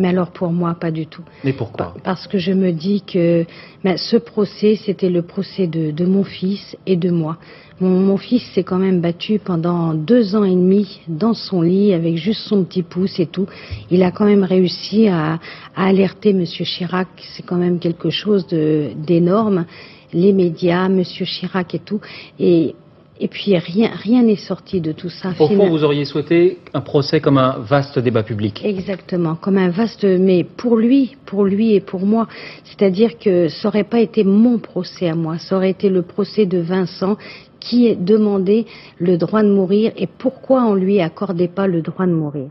Mais 0.00 0.09
alors 0.09 0.30
pour 0.30 0.50
moi, 0.50 0.75
pas 0.80 0.90
du 0.90 1.07
tout. 1.07 1.23
Mais 1.45 1.52
pourquoi? 1.52 1.95
Parce 2.02 2.26
que 2.26 2.38
je 2.38 2.52
me 2.52 2.73
dis 2.73 3.02
que 3.02 3.45
ben, 3.85 3.99
ce 3.99 4.16
procès, 4.16 4.76
c'était 4.76 5.11
le 5.11 5.21
procès 5.21 5.66
de, 5.66 5.90
de, 5.90 6.07
mon 6.07 6.25
fils 6.25 6.75
et 6.87 6.97
de 6.97 7.11
moi. 7.11 7.37
Mon, 7.80 8.00
mon 8.00 8.16
fils 8.16 8.42
s'est 8.54 8.64
quand 8.64 8.78
même 8.78 9.02
battu 9.02 9.38
pendant 9.38 9.92
deux 9.92 10.35
ans 10.35 10.45
et 10.45 10.54
demi 10.54 11.02
dans 11.07 11.35
son 11.35 11.61
lit 11.61 11.92
avec 11.92 12.16
juste 12.16 12.40
son 12.49 12.64
petit 12.64 12.83
pouce 12.83 13.21
et 13.21 13.26
tout. 13.26 13.47
Il 13.90 14.02
a 14.02 14.11
quand 14.11 14.25
même 14.25 14.42
réussi 14.42 15.07
à, 15.09 15.38
à 15.76 15.85
alerter 15.88 16.33
Monsieur 16.33 16.64
Chirac. 16.64 17.09
C'est 17.37 17.45
quand 17.45 17.59
même 17.59 17.78
quelque 17.78 18.09
chose 18.09 18.47
d'énorme. 18.47 19.66
Les 20.14 20.33
médias, 20.33 20.88
Monsieur 20.88 21.26
Chirac 21.26 21.75
et 21.75 21.78
tout. 21.78 22.00
Et 22.38 22.75
et 23.21 23.29
puis 23.29 23.57
rien 23.57 23.91
rien 23.93 24.23
n'est 24.23 24.37
sorti 24.37 24.81
de 24.81 24.93
tout 24.93 25.11
ça. 25.11 25.31
Au 25.39 25.49
fond, 25.49 25.69
vous 25.69 25.85
auriez 25.85 26.05
souhaité 26.05 26.59
un 26.75 26.81
procès 26.81 27.21
comme 27.21 27.39
un 27.39 27.59
vaste 27.59 27.99
débat 27.99 28.23
public. 28.23 28.62
Exactement, 28.65 29.35
comme 29.35 29.59
un 29.59 29.71
vaste, 29.71 30.05
mais 30.05 30.45
pour 30.45 30.77
lui, 30.77 31.17
pour 31.27 31.45
lui 31.45 31.75
et 31.75 31.81
pour 31.81 32.07
moi. 32.07 32.27
C'est-à-dire 32.65 33.19
que 33.19 33.49
ça 33.49 33.69
n'aurait 33.69 33.85
pas 33.85 34.00
été 34.00 34.25
mon 34.25 34.59
procès 34.59 35.09
à 35.09 35.15
moi, 35.15 35.39
ça 35.39 35.57
aurait 35.57 35.71
été 35.71 35.89
le 35.89 36.03
procès 36.03 36.47
de 36.47 36.59
Vincent 36.59 37.17
qui 37.61 37.95
demandait 37.95 38.65
le 38.99 39.19
droit 39.19 39.43
de 39.43 39.50
mourir 39.50 39.93
et 39.97 40.07
pourquoi 40.07 40.65
on 40.65 40.75
lui 40.75 41.00
accordait 41.00 41.49
pas 41.49 41.67
le 41.67 41.83
droit 41.83 42.07
de 42.07 42.12
mourir. 42.12 42.49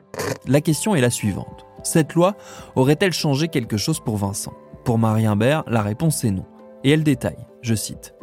La 0.47 0.61
question 0.61 0.95
est 0.95 1.01
la 1.01 1.09
suivante. 1.09 1.65
Cette 1.83 2.13
loi 2.13 2.35
aurait-elle 2.75 3.13
changé 3.13 3.47
quelque 3.47 3.77
chose 3.77 3.99
pour 3.99 4.17
Vincent? 4.17 4.53
Pour 4.85 4.99
Marie 4.99 5.25
Imbert, 5.25 5.63
la 5.67 5.81
réponse 5.81 6.23
est 6.23 6.31
non. 6.31 6.45
Et 6.83 6.91
elle 6.91 7.03
détaille, 7.03 7.45
je 7.61 7.73
cite. 7.73 8.13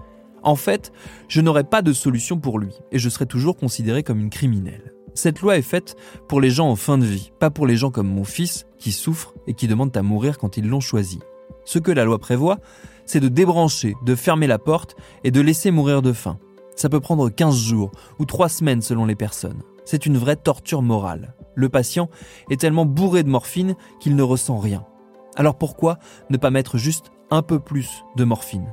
En 0.47 0.55
fait, 0.55 0.93
je 1.26 1.41
n'aurais 1.41 1.65
pas 1.65 1.83
de 1.83 1.93
solution 1.93 2.38
pour 2.38 2.61
lui 2.61 2.73
et 2.93 3.00
je 3.00 3.09
serais 3.09 3.26
toujours 3.26 3.57
considéré 3.57 4.05
comme 4.05 4.21
une 4.21 4.31
criminelle. 4.31 4.95
Cette 5.12 5.41
loi 5.41 5.59
est 5.59 5.62
faite 5.62 5.97
pour 6.29 6.41
les 6.41 6.50
gens 6.50 6.71
en 6.71 6.76
fin 6.76 6.99
de 6.99 7.05
vie, 7.05 7.33
pas 7.41 7.50
pour 7.50 7.67
les 7.67 7.75
gens 7.75 7.91
comme 7.91 8.07
mon 8.07 8.23
fils 8.23 8.65
qui 8.79 8.93
souffrent 8.93 9.35
et 9.49 9.55
qui 9.55 9.67
demandent 9.67 9.97
à 9.97 10.03
mourir 10.03 10.38
quand 10.38 10.57
ils 10.57 10.69
l'ont 10.69 10.79
choisi. 10.79 11.19
Ce 11.65 11.81
que 11.81 11.91
la 11.91 12.05
loi 12.05 12.21
prévoit, 12.21 12.59
c'est 13.07 13.19
de 13.19 13.26
débrancher, 13.26 13.95
de 14.05 14.15
fermer 14.15 14.47
la 14.47 14.61
porte 14.61 14.95
et 15.25 15.33
de 15.33 15.41
laisser 15.41 15.73
mourir 15.73 16.00
de 16.00 16.12
faim. 16.12 16.38
Ça 16.76 16.88
peut 16.88 17.00
prendre 17.00 17.29
15 17.29 17.57
jours 17.57 17.91
ou 18.21 18.25
3 18.25 18.49
semaines 18.49 18.83
selon 18.83 19.05
les 19.05 19.17
personnes. 19.17 19.62
C'est 19.85 20.07
une 20.07 20.17
vraie 20.17 20.37
torture 20.37 20.81
morale. 20.81 21.35
Le 21.57 21.69
patient 21.69 22.09
est 22.50 22.61
tellement 22.61 22.87
bourré 22.87 23.25
de 23.25 23.29
morphine 23.29 23.75
qu'il 23.99 24.15
ne 24.15 24.23
ressent 24.23 24.59
rien. 24.59 24.87
Alors 25.35 25.59
pourquoi 25.59 25.99
ne 26.31 26.37
pas 26.37 26.50
mettre 26.50 26.79
juste 26.79 27.11
un 27.33 27.43
peu 27.43 27.59
plus 27.59 28.05
de 28.17 28.23
morphine? 28.23 28.69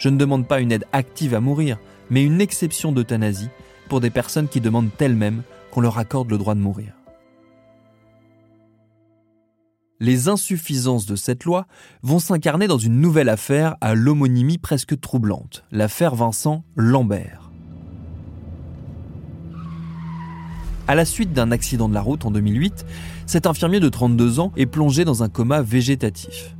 Je 0.00 0.08
ne 0.08 0.16
demande 0.16 0.48
pas 0.48 0.60
une 0.60 0.72
aide 0.72 0.86
active 0.92 1.34
à 1.34 1.40
mourir, 1.40 1.78
mais 2.08 2.24
une 2.24 2.40
exception 2.40 2.90
d'euthanasie 2.90 3.50
pour 3.88 4.00
des 4.00 4.10
personnes 4.10 4.48
qui 4.48 4.60
demandent 4.60 4.90
elles-mêmes 4.98 5.42
qu'on 5.70 5.82
leur 5.82 5.98
accorde 5.98 6.30
le 6.30 6.38
droit 6.38 6.54
de 6.54 6.60
mourir. 6.60 6.94
Les 10.00 10.28
insuffisances 10.28 11.04
de 11.04 11.16
cette 11.16 11.44
loi 11.44 11.66
vont 12.02 12.18
s'incarner 12.18 12.66
dans 12.66 12.78
une 12.78 12.98
nouvelle 12.98 13.28
affaire 13.28 13.76
à 13.82 13.94
l'homonymie 13.94 14.56
presque 14.56 14.98
troublante, 14.98 15.64
l'affaire 15.70 16.14
Vincent 16.14 16.64
Lambert. 16.74 17.50
À 20.88 20.94
la 20.94 21.04
suite 21.04 21.34
d'un 21.34 21.52
accident 21.52 21.90
de 21.90 21.94
la 21.94 22.00
route 22.00 22.24
en 22.24 22.30
2008, 22.30 22.86
cet 23.26 23.46
infirmier 23.46 23.80
de 23.80 23.90
32 23.90 24.40
ans 24.40 24.52
est 24.56 24.64
plongé 24.64 25.04
dans 25.04 25.22
un 25.22 25.28
coma 25.28 25.60
végétatif 25.60 26.56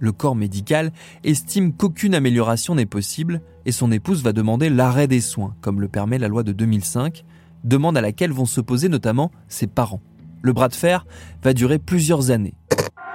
le 0.00 0.12
corps 0.12 0.34
médical 0.34 0.92
estime 1.22 1.72
qu'aucune 1.72 2.14
amélioration 2.14 2.74
n'est 2.74 2.86
possible 2.86 3.42
et 3.66 3.72
son 3.72 3.92
épouse 3.92 4.22
va 4.22 4.32
demander 4.32 4.70
l'arrêt 4.70 5.06
des 5.06 5.20
soins, 5.20 5.54
comme 5.60 5.80
le 5.80 5.88
permet 5.88 6.18
la 6.18 6.28
loi 6.28 6.42
de 6.42 6.52
2005, 6.52 7.24
demande 7.62 7.96
à 7.96 8.00
laquelle 8.00 8.32
vont 8.32 8.46
s'opposer 8.46 8.88
notamment 8.88 9.30
ses 9.48 9.66
parents. 9.66 10.00
Le 10.42 10.52
bras 10.52 10.68
de 10.68 10.74
fer 10.74 11.06
va 11.42 11.52
durer 11.52 11.78
plusieurs 11.78 12.30
années. 12.30 12.54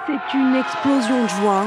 C'est 0.06 0.38
une 0.38 0.56
explosion 0.56 1.24
de 1.24 1.30
joie. 1.30 1.66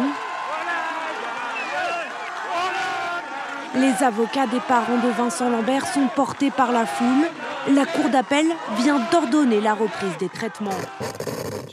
Les 3.74 4.04
avocats 4.04 4.46
des 4.46 4.60
parents 4.60 5.02
de 5.02 5.08
Vincent 5.08 5.50
Lambert 5.50 5.86
sont 5.86 6.08
portés 6.14 6.50
par 6.50 6.72
la 6.72 6.86
foule. 6.86 7.26
La 7.74 7.84
Cour 7.84 8.08
d'appel 8.08 8.46
vient 8.78 8.98
d'ordonner 9.10 9.60
la 9.60 9.74
reprise 9.74 10.16
des 10.18 10.30
traitements. 10.30 10.70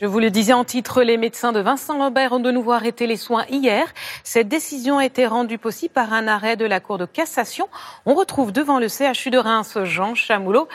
Je 0.02 0.06
vous 0.06 0.20
le 0.20 0.30
disais 0.30 0.52
en 0.52 0.66
titre, 0.66 1.04
les 1.04 1.16
médecins 1.16 1.54
de 1.54 1.62
Vincent 1.62 1.98
Lambert 1.98 2.34
ont 2.34 2.40
de 2.42 2.52
nouveau 2.52 2.74
arrêté 2.74 3.08
les 3.08 3.16
soins 3.16 3.46
hier. 3.50 3.88
Cette 4.26 4.50
décision 4.50 4.98
a 4.98 5.06
été 5.06 5.26
rendue 5.26 5.58
possible 5.58 5.94
par 5.94 6.12
un 6.12 6.28
arrêt 6.28 6.58
de 6.58 6.66
la 6.66 6.82
Cour 6.82 6.98
de 6.98 7.06
cassation. 7.06 7.70
On 8.06 8.14
retrouve 8.14 8.52
devant 8.52 8.78
le 8.78 8.90
CHU 8.90 9.30
de 9.30 9.38
Reims 9.38 9.78
Jean 9.86 10.14
Chamoulot. 10.14 10.68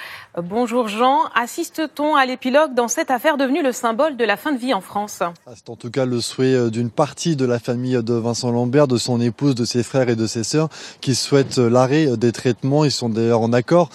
Bonjour 0.42 0.88
Jean, 0.88 1.24
assiste-t-on 1.34 2.16
à 2.16 2.24
l'épilogue 2.24 2.72
dans 2.72 2.88
cette 2.88 3.10
affaire 3.10 3.36
devenue 3.36 3.62
le 3.62 3.72
symbole 3.72 4.16
de 4.16 4.24
la 4.24 4.38
fin 4.38 4.52
de 4.52 4.58
vie 4.58 4.72
en 4.72 4.80
France? 4.80 5.18
Ah, 5.20 5.52
C'est 5.54 5.68
en 5.68 5.76
tout 5.76 5.90
cas 5.90 6.06
le 6.06 6.22
souhait 6.22 6.54
euh, 6.54 6.70
d'une 6.70 6.90
partie 6.90 7.36
de 7.36 7.44
la 7.44 7.58
famille 7.58 8.02
de 8.02 8.14
Vincent 8.14 8.50
Lambert, 8.50 8.88
de 8.88 8.96
son 8.96 9.20
épouse, 9.20 9.54
de 9.54 9.66
ses 9.66 9.82
frères 9.82 10.08
et 10.08 10.16
de 10.16 10.26
ses 10.26 10.44
sœurs, 10.44 10.70
qui 11.02 11.14
souhaitent 11.14 11.58
euh, 11.58 11.68
l'arrêt 11.68 12.06
euh, 12.06 12.16
des 12.16 12.32
traitements. 12.32 12.86
Ils 12.86 12.90
sont 12.90 13.10
d'ailleurs 13.10 13.42
en 13.42 13.52
accord 13.52 13.90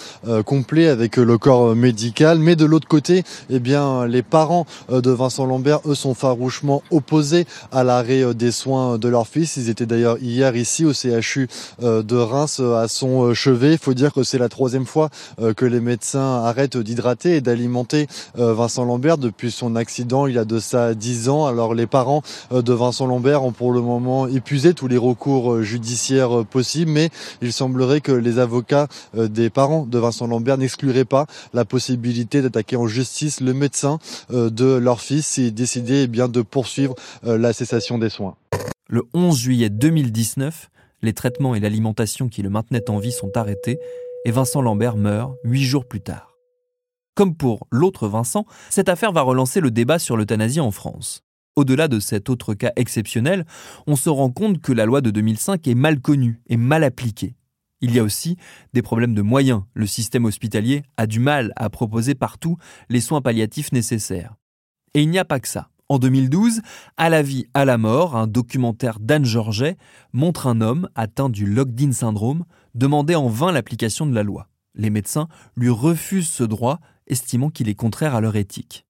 complet 0.46 0.88
avec 0.88 1.15
le 1.18 1.38
corps 1.38 1.76
médical. 1.76 2.40
Mais 2.40 2.56
de 2.56 2.66
l'autre 2.66 2.88
côté, 2.88 3.24
eh 3.50 3.60
bien, 3.60 4.06
les 4.06 4.24
parents 4.24 4.66
de 4.90 5.12
Vincent 5.12 5.46
Lambert, 5.46 5.80
eux, 5.86 5.96
sont 5.96 6.14
farouchement 6.14 6.84
opposés 6.92 7.46
à 7.72 7.84
l'arrêt 7.84 8.34
des 8.34 8.52
soins 8.52 8.98
de 8.98 9.08
leur 9.08 9.28
fils. 9.28 9.58
Ils 9.58 9.70
étaient 9.70 9.86
d'ailleurs 9.86 10.18
hier 10.20 10.56
ici 10.56 10.86
au 10.86 10.94
CHU 10.94 11.48
de 11.82 12.16
Reims 12.16 12.60
à 12.60 12.88
son 12.88 13.34
chevet. 13.34 13.74
Il 13.74 13.78
faut 13.78 13.94
dire 13.94 14.14
que 14.14 14.24
c'est 14.24 14.38
la 14.38 14.50
troisième 14.50 14.86
fois 14.86 15.10
que 15.56 15.66
les 15.66 15.80
médecins 15.80 16.44
arrête 16.44 16.78
d'hydrater 16.78 17.36
et 17.36 17.42
d'alimenter 17.42 18.08
euh, 18.40 18.54
Vincent 18.54 18.86
Lambert 18.86 19.18
depuis 19.18 19.52
son 19.52 19.76
accident 19.76 20.28
il 20.28 20.36
y 20.36 20.38
a 20.38 20.46
de 20.46 20.60
ça 20.60 20.94
10 20.94 21.30
ans. 21.30 21.46
Alors 21.46 21.74
les 21.74 21.88
parents 21.88 22.22
euh, 22.52 22.62
de 22.62 22.74
Vincent 22.74 23.08
Lambert 23.08 23.44
ont 23.44 23.52
pour 23.52 23.72
le 23.72 23.82
moment 23.82 24.28
épuisé 24.28 24.74
tous 24.74 24.88
les 24.88 24.98
recours 24.98 25.54
euh, 25.54 25.62
judiciaires 25.62 26.46
possibles, 26.46 26.92
mais 26.92 27.10
il 27.42 27.54
semblerait 27.54 28.02
que 28.02 28.12
les 28.12 28.40
avocats 28.40 28.88
des 29.16 29.50
parents 29.50 29.86
de 29.86 29.98
Vincent 29.98 30.28
Lambert 30.28 30.58
n'excluraient 30.58 31.05
pas 31.06 31.26
la 31.54 31.66
possibilité 31.66 32.42
d'attaquer 32.42 32.76
en 32.76 32.88
justice 32.88 33.42
le 33.42 33.54
médecin 33.54 34.00
de 34.30 34.76
leur 34.76 35.02
fils 35.02 35.38
et 35.38 35.52
décider 35.52 36.04
eh 36.04 36.08
bien 36.08 36.28
de 36.28 36.42
poursuivre 36.42 36.96
la 37.24 37.54
cessation 37.54 37.98
des 37.98 38.10
soins. 38.10 38.36
Le 38.88 39.04
11 39.14 39.38
juillet 39.38 39.70
2019, 39.70 40.70
les 41.02 41.14
traitements 41.14 41.56
et 41.56 41.60
l'alimentation 41.60 42.30
qui 42.30 42.42
le 42.42 42.50
maintenaient 42.50 42.90
en 42.90 43.00
vie 43.00 43.12
sont 43.12 43.36
arrêtés 43.36 43.80
et 44.26 44.32
Vincent 44.32 44.62
Lambert 44.62 44.98
meurt 44.98 45.36
huit 45.44 45.64
jours 45.64 45.86
plus 45.86 46.02
tard. 46.02 46.36
Comme 47.16 47.36
pour 47.36 47.68
l'autre 47.72 48.08
Vincent, 48.08 48.46
cette 48.70 48.90
affaire 48.90 49.14
va 49.14 49.22
relancer 49.22 49.62
le 49.62 49.72
débat 49.72 50.00
sur 50.00 50.18
l'euthanasie 50.18 50.60
en 50.60 50.72
France. 50.72 51.22
Au-delà 51.56 51.88
de 51.88 52.02
cet 52.02 52.30
autre 52.30 52.54
cas 52.54 52.74
exceptionnel, 52.76 53.46
on 53.88 53.96
se 53.96 54.10
rend 54.10 54.30
compte 54.30 54.60
que 54.60 54.74
la 54.74 54.86
loi 54.86 55.00
de 55.00 55.12
2005 55.12 55.66
est 55.68 55.76
mal 55.76 56.02
connue 56.02 56.42
et 56.48 56.58
mal 56.58 56.84
appliquée. 56.84 57.36
Il 57.82 57.94
y 57.94 58.00
a 58.00 58.04
aussi 58.04 58.38
des 58.74 58.82
problèmes 58.82 59.14
de 59.14 59.22
moyens. 59.22 59.64
Le 59.74 59.86
système 59.86 60.26
hospitalier 60.26 60.84
a 60.98 61.08
du 61.08 61.20
mal 61.20 61.52
à 61.56 61.70
proposer 61.70 62.16
partout 62.16 62.58
les 62.90 63.02
soins 63.02 63.22
palliatifs 63.22 63.72
nécessaires. 63.72 64.36
Et 64.94 65.02
il 65.02 65.10
n'y 65.10 65.20
a 65.20 65.26
pas 65.26 65.40
que 65.40 65.48
ça. 65.48 65.70
En 65.88 66.00
2012, 66.00 66.62
À 66.98 67.10
la 67.10 67.22
vie, 67.22 67.46
à 67.54 67.64
la 67.64 67.78
mort, 67.78 68.16
un 68.16 68.26
documentaire 68.26 69.00
d'Anne 69.00 69.26
Georget 69.26 69.78
montre 70.14 70.48
un 70.48 70.62
homme 70.62 70.90
atteint 70.96 71.30
du 71.30 71.46
locked-in 71.46 71.92
syndrome 71.92 72.46
demander 72.74 73.14
en 73.14 73.28
vain 73.28 73.52
l'application 73.52 74.08
de 74.08 74.16
la 74.16 74.24
loi. 74.24 74.48
Les 74.74 74.90
médecins 74.90 75.28
lui 75.56 75.70
refusent 75.70 76.30
ce 76.30 76.44
droit, 76.44 76.80
estimant 77.06 77.50
qu'il 77.50 77.70
est 77.70 77.76
contraire 77.76 78.16
à 78.16 78.22
leur 78.22 78.36
éthique. 78.36 78.86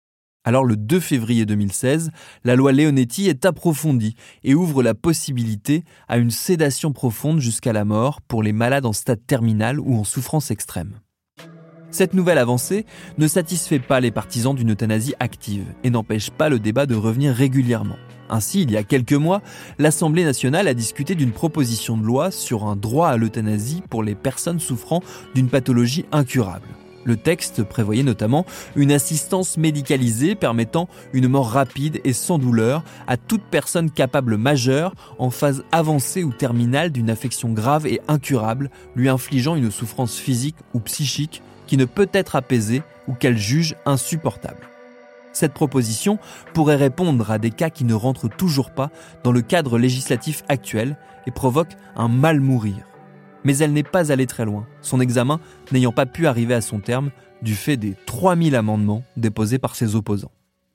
Alors 0.47 0.63
le 0.63 0.77
2 0.77 0.99
février 0.99 1.47
2016, 1.47 2.11
la 2.43 2.55
loi 2.55 2.71
Leonetti 2.71 3.27
est 3.27 3.45
approfondie 3.45 4.15
et 4.43 4.53
ouvre 4.53 4.83
la 4.83 4.93
possibilité 4.93 5.83
à 6.07 6.17
une 6.17 6.29
sédation 6.29 6.93
profonde 6.93 7.39
jusqu'à 7.39 7.73
la 7.73 7.83
mort 7.83 8.21
pour 8.21 8.43
les 8.43 8.53
malades 8.53 8.85
en 8.85 8.93
stade 8.93 9.25
terminal 9.25 9.79
ou 9.79 9.97
en 9.97 10.03
souffrance 10.03 10.51
extrême. 10.51 10.99
Cette 11.89 12.13
nouvelle 12.13 12.37
avancée 12.37 12.85
ne 13.17 13.27
satisfait 13.27 13.79
pas 13.79 13.99
les 13.99 14.11
partisans 14.11 14.53
d'une 14.53 14.71
euthanasie 14.71 15.15
active 15.19 15.65
et 15.83 15.89
n'empêche 15.89 16.29
pas 16.29 16.49
le 16.49 16.59
débat 16.59 16.85
de 16.85 16.95
revenir 16.95 17.33
régulièrement. 17.33 17.97
Ainsi, 18.29 18.61
il 18.61 18.71
y 18.71 18.77
a 18.77 18.83
quelques 18.83 19.13
mois, 19.13 19.41
l'Assemblée 19.79 20.25
nationale 20.25 20.67
a 20.67 20.73
discuté 20.75 21.15
d'une 21.15 21.31
proposition 21.31 21.97
de 21.97 22.03
loi 22.03 22.29
sur 22.29 22.65
un 22.65 22.75
droit 22.75 23.09
à 23.09 23.17
l'euthanasie 23.17 23.81
pour 23.89 24.03
les 24.03 24.15
personnes 24.15 24.59
souffrant 24.59 25.01
d'une 25.33 25.49
pathologie 25.49 26.05
incurable. 26.11 26.67
Le 27.05 27.15
texte 27.15 27.63
prévoyait 27.63 28.03
notamment 28.03 28.45
une 28.75 28.91
assistance 28.91 29.57
médicalisée 29.57 30.33
permettant 30.33 30.89
une 31.13 31.27
mort 31.27 31.49
rapide 31.49 32.01
et 32.03 32.13
sans 32.13 32.39
douleur 32.39 32.83
à 33.07 33.15
toute 33.15 33.43
personne 33.43 33.91
capable 33.91 34.37
majeure 34.37 34.95
en 35.19 35.29
phase 35.29 35.63
avancée 35.71 36.23
ou 36.23 36.33
terminale 36.33 36.91
d'une 36.91 37.11
affection 37.11 37.51
grave 37.53 37.85
et 37.85 38.01
incurable 38.07 38.71
lui 38.95 39.07
infligeant 39.07 39.55
une 39.55 39.71
souffrance 39.71 40.17
physique 40.17 40.57
ou 40.73 40.79
psychique 40.79 41.43
qui 41.67 41.77
ne 41.77 41.85
peut 41.85 42.09
être 42.11 42.35
apaisée 42.35 42.81
ou 43.07 43.13
qu'elle 43.13 43.37
juge 43.37 43.75
insupportable. 43.85 44.67
Cette 45.31 45.53
proposition 45.53 46.17
pourrait 46.53 46.75
répondre 46.75 47.29
à 47.29 47.37
des 47.37 47.51
cas 47.51 47.69
qui 47.69 47.83
ne 47.83 47.93
rentrent 47.93 48.29
toujours 48.29 48.71
pas 48.71 48.89
dans 49.23 49.31
le 49.31 49.41
cadre 49.41 49.77
législatif 49.77 50.43
actuel 50.47 50.97
et 51.27 51.31
provoquent 51.31 51.75
un 51.95 52.07
mal 52.07 52.39
mourir. 52.39 52.77
Mais 53.45 53.57
elle 53.59 53.71
n'est 53.71 53.83
pas 53.83 54.11
allée 54.11 54.27
très 54.27 54.43
loin, 54.43 54.67
son 54.81 54.99
examen 54.99 55.39
n'ayant 55.71 55.93
pas 55.93 56.05
pu 56.05 56.27
arriver 56.27 56.53
à 56.53 56.61
son 56.61 56.79
terme 56.79 57.11
du 57.41 57.55
fait 57.55 57.77
des 57.77 57.95
3000 58.05 58.55
amendements 58.55 59.03
déposés 59.15 59.59
par 59.59 59.75
ses 59.75 59.95
opposants. 59.95 60.31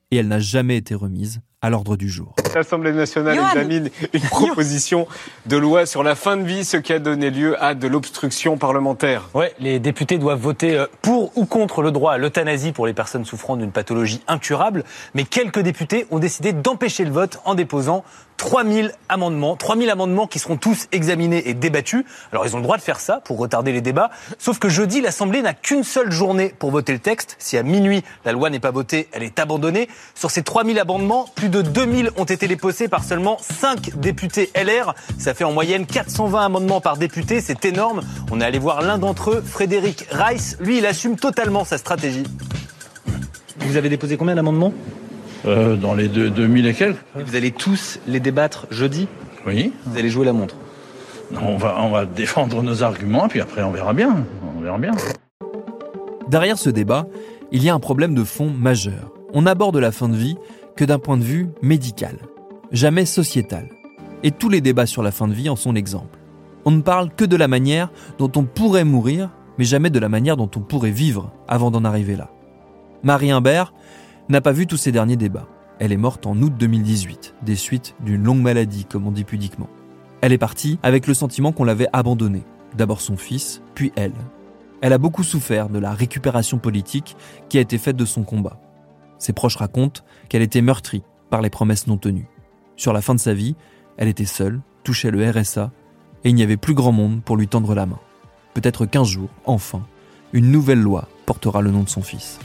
Et 0.09 0.17
elle 0.17 0.27
n'a 0.27 0.39
jamais 0.39 0.77
été 0.77 0.95
remise 0.95 1.41
à 1.61 1.69
l'ordre 1.69 1.95
du 1.95 2.09
jour. 2.09 2.33
L'Assemblée 2.55 2.91
nationale 2.91 3.37
examine 3.37 3.89
une 4.13 4.21
proposition 4.21 5.07
de 5.45 5.57
loi 5.57 5.85
sur 5.85 6.01
la 6.01 6.15
fin 6.15 6.35
de 6.35 6.43
vie, 6.43 6.65
ce 6.65 6.77
qui 6.77 6.91
a 6.91 6.99
donné 6.99 7.29
lieu 7.29 7.61
à 7.63 7.75
de 7.75 7.87
l'obstruction 7.87 8.57
parlementaire. 8.57 9.29
Ouais, 9.35 9.53
les 9.59 9.79
députés 9.79 10.17
doivent 10.17 10.39
voter 10.39 10.75
euh, 10.75 10.87
pour 11.01 11.37
ou 11.37 11.45
contre 11.45 11.83
le 11.83 11.91
droit 11.91 12.13
à 12.13 12.17
l'euthanasie 12.17 12.71
pour 12.71 12.87
les 12.87 12.93
personnes 12.93 13.25
souffrant 13.25 13.57
d'une 13.57 13.71
pathologie 13.71 14.21
incurable, 14.27 14.83
mais 15.13 15.23
quelques 15.23 15.59
députés 15.59 16.07
ont 16.09 16.19
décidé 16.19 16.51
d'empêcher 16.51 17.05
le 17.05 17.11
vote 17.11 17.39
en 17.45 17.53
déposant 17.53 18.03
3000 18.41 18.91
amendements, 19.07 19.55
3000 19.55 19.91
amendements 19.91 20.25
qui 20.25 20.39
seront 20.39 20.57
tous 20.57 20.87
examinés 20.91 21.47
et 21.47 21.53
débattus. 21.53 22.03
Alors 22.31 22.43
ils 22.47 22.55
ont 22.55 22.57
le 22.57 22.63
droit 22.63 22.77
de 22.77 22.81
faire 22.81 22.99
ça 22.99 23.21
pour 23.23 23.37
retarder 23.37 23.71
les 23.71 23.81
débats, 23.81 24.09
sauf 24.39 24.57
que 24.57 24.67
jeudi 24.67 24.99
l'Assemblée 24.99 25.43
n'a 25.43 25.53
qu'une 25.53 25.83
seule 25.83 26.11
journée 26.11 26.51
pour 26.57 26.71
voter 26.71 26.91
le 26.91 26.97
texte. 26.97 27.35
Si 27.37 27.55
à 27.55 27.61
minuit 27.61 28.03
la 28.25 28.31
loi 28.31 28.49
n'est 28.49 28.59
pas 28.59 28.71
votée, 28.71 29.09
elle 29.11 29.21
est 29.21 29.37
abandonnée. 29.37 29.87
Sur 30.15 30.31
ces 30.31 30.41
3000 30.41 30.79
amendements, 30.79 31.29
plus 31.35 31.49
de 31.51 31.61
2000 31.61 32.11
ont 32.17 32.23
été 32.23 32.47
déposés 32.47 32.87
par 32.87 33.03
seulement 33.03 33.37
5 33.39 33.97
députés 33.99 34.49
LR. 34.55 34.95
Ça 35.19 35.33
fait 35.33 35.43
en 35.43 35.51
moyenne 35.51 35.85
420 35.85 36.45
amendements 36.45 36.81
par 36.81 36.97
député, 36.97 37.41
c'est 37.41 37.65
énorme. 37.65 38.01
On 38.31 38.39
est 38.41 38.45
allé 38.45 38.57
voir 38.57 38.81
l'un 38.81 38.97
d'entre 38.97 39.31
eux, 39.31 39.43
Frédéric 39.45 40.07
Reiss. 40.11 40.57
Lui, 40.61 40.79
il 40.79 40.85
assume 40.85 41.17
totalement 41.17 41.65
sa 41.65 41.77
stratégie. 41.77 42.23
Vous 43.59 43.77
avez 43.77 43.89
déposé 43.89 44.17
combien 44.17 44.35
d'amendements? 44.35 44.73
Euh, 45.45 45.75
Dans 45.75 45.93
les 45.93 46.07
deux, 46.07 46.29
2000 46.29 46.65
et 46.67 46.73
quelques. 46.73 46.97
vous 47.15 47.35
allez 47.35 47.51
tous 47.51 47.99
les 48.07 48.19
débattre 48.19 48.65
jeudi? 48.71 49.07
Oui. 49.45 49.73
Vous 49.85 49.97
allez 49.99 50.09
jouer 50.09 50.25
la 50.25 50.33
montre? 50.33 50.55
On 51.41 51.57
va, 51.57 51.77
on 51.79 51.89
va 51.89 52.05
défendre 52.05 52.61
nos 52.63 52.83
arguments, 52.83 53.27
puis 53.27 53.41
après 53.41 53.61
on 53.63 53.71
verra 53.71 53.93
bien. 53.93 54.25
On 54.57 54.61
verra 54.61 54.77
bien. 54.77 54.91
Derrière 56.27 56.57
ce 56.57 56.69
débat, 56.69 57.07
il 57.51 57.63
y 57.63 57.69
a 57.69 57.73
un 57.73 57.79
problème 57.79 58.15
de 58.15 58.23
fond 58.23 58.49
majeur. 58.49 59.11
On 59.33 59.45
aborde 59.45 59.77
la 59.77 59.91
fin 59.91 60.09
de 60.09 60.15
vie 60.15 60.37
d'un 60.85 60.99
point 60.99 61.17
de 61.17 61.23
vue 61.23 61.49
médical, 61.61 62.17
jamais 62.71 63.05
sociétal. 63.05 63.69
Et 64.23 64.31
tous 64.31 64.49
les 64.49 64.61
débats 64.61 64.85
sur 64.85 65.03
la 65.03 65.11
fin 65.11 65.27
de 65.27 65.33
vie 65.33 65.49
en 65.49 65.55
sont 65.55 65.71
l'exemple. 65.71 66.19
On 66.65 66.71
ne 66.71 66.81
parle 66.81 67.09
que 67.15 67.25
de 67.25 67.35
la 67.35 67.47
manière 67.47 67.91
dont 68.19 68.31
on 68.35 68.43
pourrait 68.43 68.83
mourir, 68.83 69.29
mais 69.57 69.65
jamais 69.65 69.89
de 69.89 69.99
la 69.99 70.09
manière 70.09 70.37
dont 70.37 70.49
on 70.55 70.59
pourrait 70.59 70.91
vivre 70.91 71.31
avant 71.47 71.71
d'en 71.71 71.83
arriver 71.83 72.15
là. 72.15 72.29
Marie 73.03 73.31
Imbert 73.31 73.73
n'a 74.29 74.41
pas 74.41 74.51
vu 74.51 74.67
tous 74.67 74.77
ces 74.77 74.91
derniers 74.91 75.17
débats. 75.17 75.47
Elle 75.79 75.91
est 75.91 75.97
morte 75.97 76.27
en 76.27 76.39
août 76.39 76.53
2018, 76.55 77.35
des 77.41 77.55
suites 77.55 77.95
d'une 78.05 78.23
longue 78.23 78.41
maladie, 78.41 78.85
comme 78.85 79.07
on 79.07 79.11
dit 79.11 79.23
pudiquement. 79.23 79.69
Elle 80.21 80.33
est 80.33 80.37
partie 80.37 80.77
avec 80.83 81.07
le 81.07 81.15
sentiment 81.15 81.51
qu'on 81.51 81.63
l'avait 81.63 81.87
abandonnée. 81.93 82.43
D'abord 82.77 83.01
son 83.01 83.17
fils, 83.17 83.63
puis 83.73 83.91
elle. 83.95 84.13
Elle 84.81 84.93
a 84.93 84.99
beaucoup 84.99 85.23
souffert 85.23 85.69
de 85.69 85.79
la 85.79 85.93
récupération 85.93 86.59
politique 86.59 87.17
qui 87.49 87.57
a 87.57 87.61
été 87.61 87.79
faite 87.79 87.95
de 87.95 88.05
son 88.05 88.23
combat. 88.23 88.59
Ses 89.21 89.33
proches 89.33 89.57
racontent 89.57 90.01
qu'elle 90.29 90.41
était 90.41 90.63
meurtrie 90.63 91.03
par 91.29 91.43
les 91.43 91.51
promesses 91.51 91.85
non 91.85 91.97
tenues. 91.97 92.27
Sur 92.75 92.91
la 92.91 93.03
fin 93.03 93.13
de 93.13 93.19
sa 93.19 93.35
vie, 93.35 93.55
elle 93.97 94.07
était 94.07 94.25
seule, 94.25 94.61
touchait 94.83 95.11
le 95.11 95.29
RSA, 95.29 95.71
et 96.23 96.29
il 96.29 96.35
n'y 96.35 96.41
avait 96.41 96.57
plus 96.57 96.73
grand 96.73 96.91
monde 96.91 97.21
pour 97.21 97.37
lui 97.37 97.47
tendre 97.47 97.75
la 97.75 97.85
main. 97.85 97.99
Peut-être 98.55 98.87
qu'un 98.87 99.03
jour, 99.03 99.29
enfin, 99.45 99.85
une 100.33 100.51
nouvelle 100.51 100.81
loi 100.81 101.07
portera 101.27 101.61
le 101.61 101.69
nom 101.69 101.83
de 101.83 101.89
son 101.89 102.01
fils. 102.01 102.39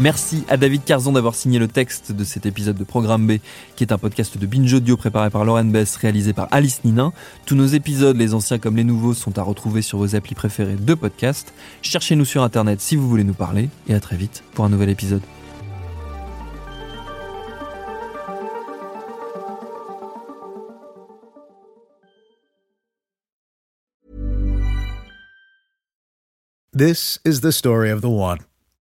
Merci 0.00 0.44
à 0.48 0.56
David 0.56 0.82
Carzon 0.84 1.12
d'avoir 1.12 1.34
signé 1.34 1.58
le 1.58 1.68
texte 1.68 2.10
de 2.12 2.24
cet 2.24 2.46
épisode 2.46 2.76
de 2.76 2.84
Programme 2.84 3.26
B, 3.26 3.32
qui 3.76 3.84
est 3.84 3.92
un 3.92 3.98
podcast 3.98 4.38
de 4.38 4.46
Binge 4.46 4.72
Audio 4.72 4.96
préparé 4.96 5.28
par 5.28 5.44
Lauren 5.44 5.66
Bess, 5.66 5.96
réalisé 5.96 6.32
par 6.32 6.48
Alice 6.52 6.84
Ninin. 6.84 7.12
Tous 7.44 7.54
nos 7.54 7.66
épisodes, 7.66 8.16
les 8.16 8.32
anciens 8.32 8.58
comme 8.58 8.76
les 8.76 8.84
nouveaux, 8.84 9.12
sont 9.12 9.38
à 9.38 9.42
retrouver 9.42 9.82
sur 9.82 9.98
vos 9.98 10.16
applis 10.16 10.34
préférés 10.34 10.76
de 10.76 10.94
podcast. 10.94 11.52
Cherchez-nous 11.82 12.24
sur 12.24 12.42
Internet 12.42 12.80
si 12.80 12.96
vous 12.96 13.06
voulez 13.06 13.24
nous 13.24 13.34
parler, 13.34 13.68
et 13.88 13.94
à 13.94 14.00
très 14.00 14.16
vite 14.16 14.42
pour 14.54 14.64
un 14.64 14.70
nouvel 14.70 14.88
épisode. 14.88 15.20
This 26.72 27.18
is 27.26 27.42
the 27.42 27.52
story 27.52 27.90
of 27.90 28.00
the 28.00 28.08
one. 28.08 28.38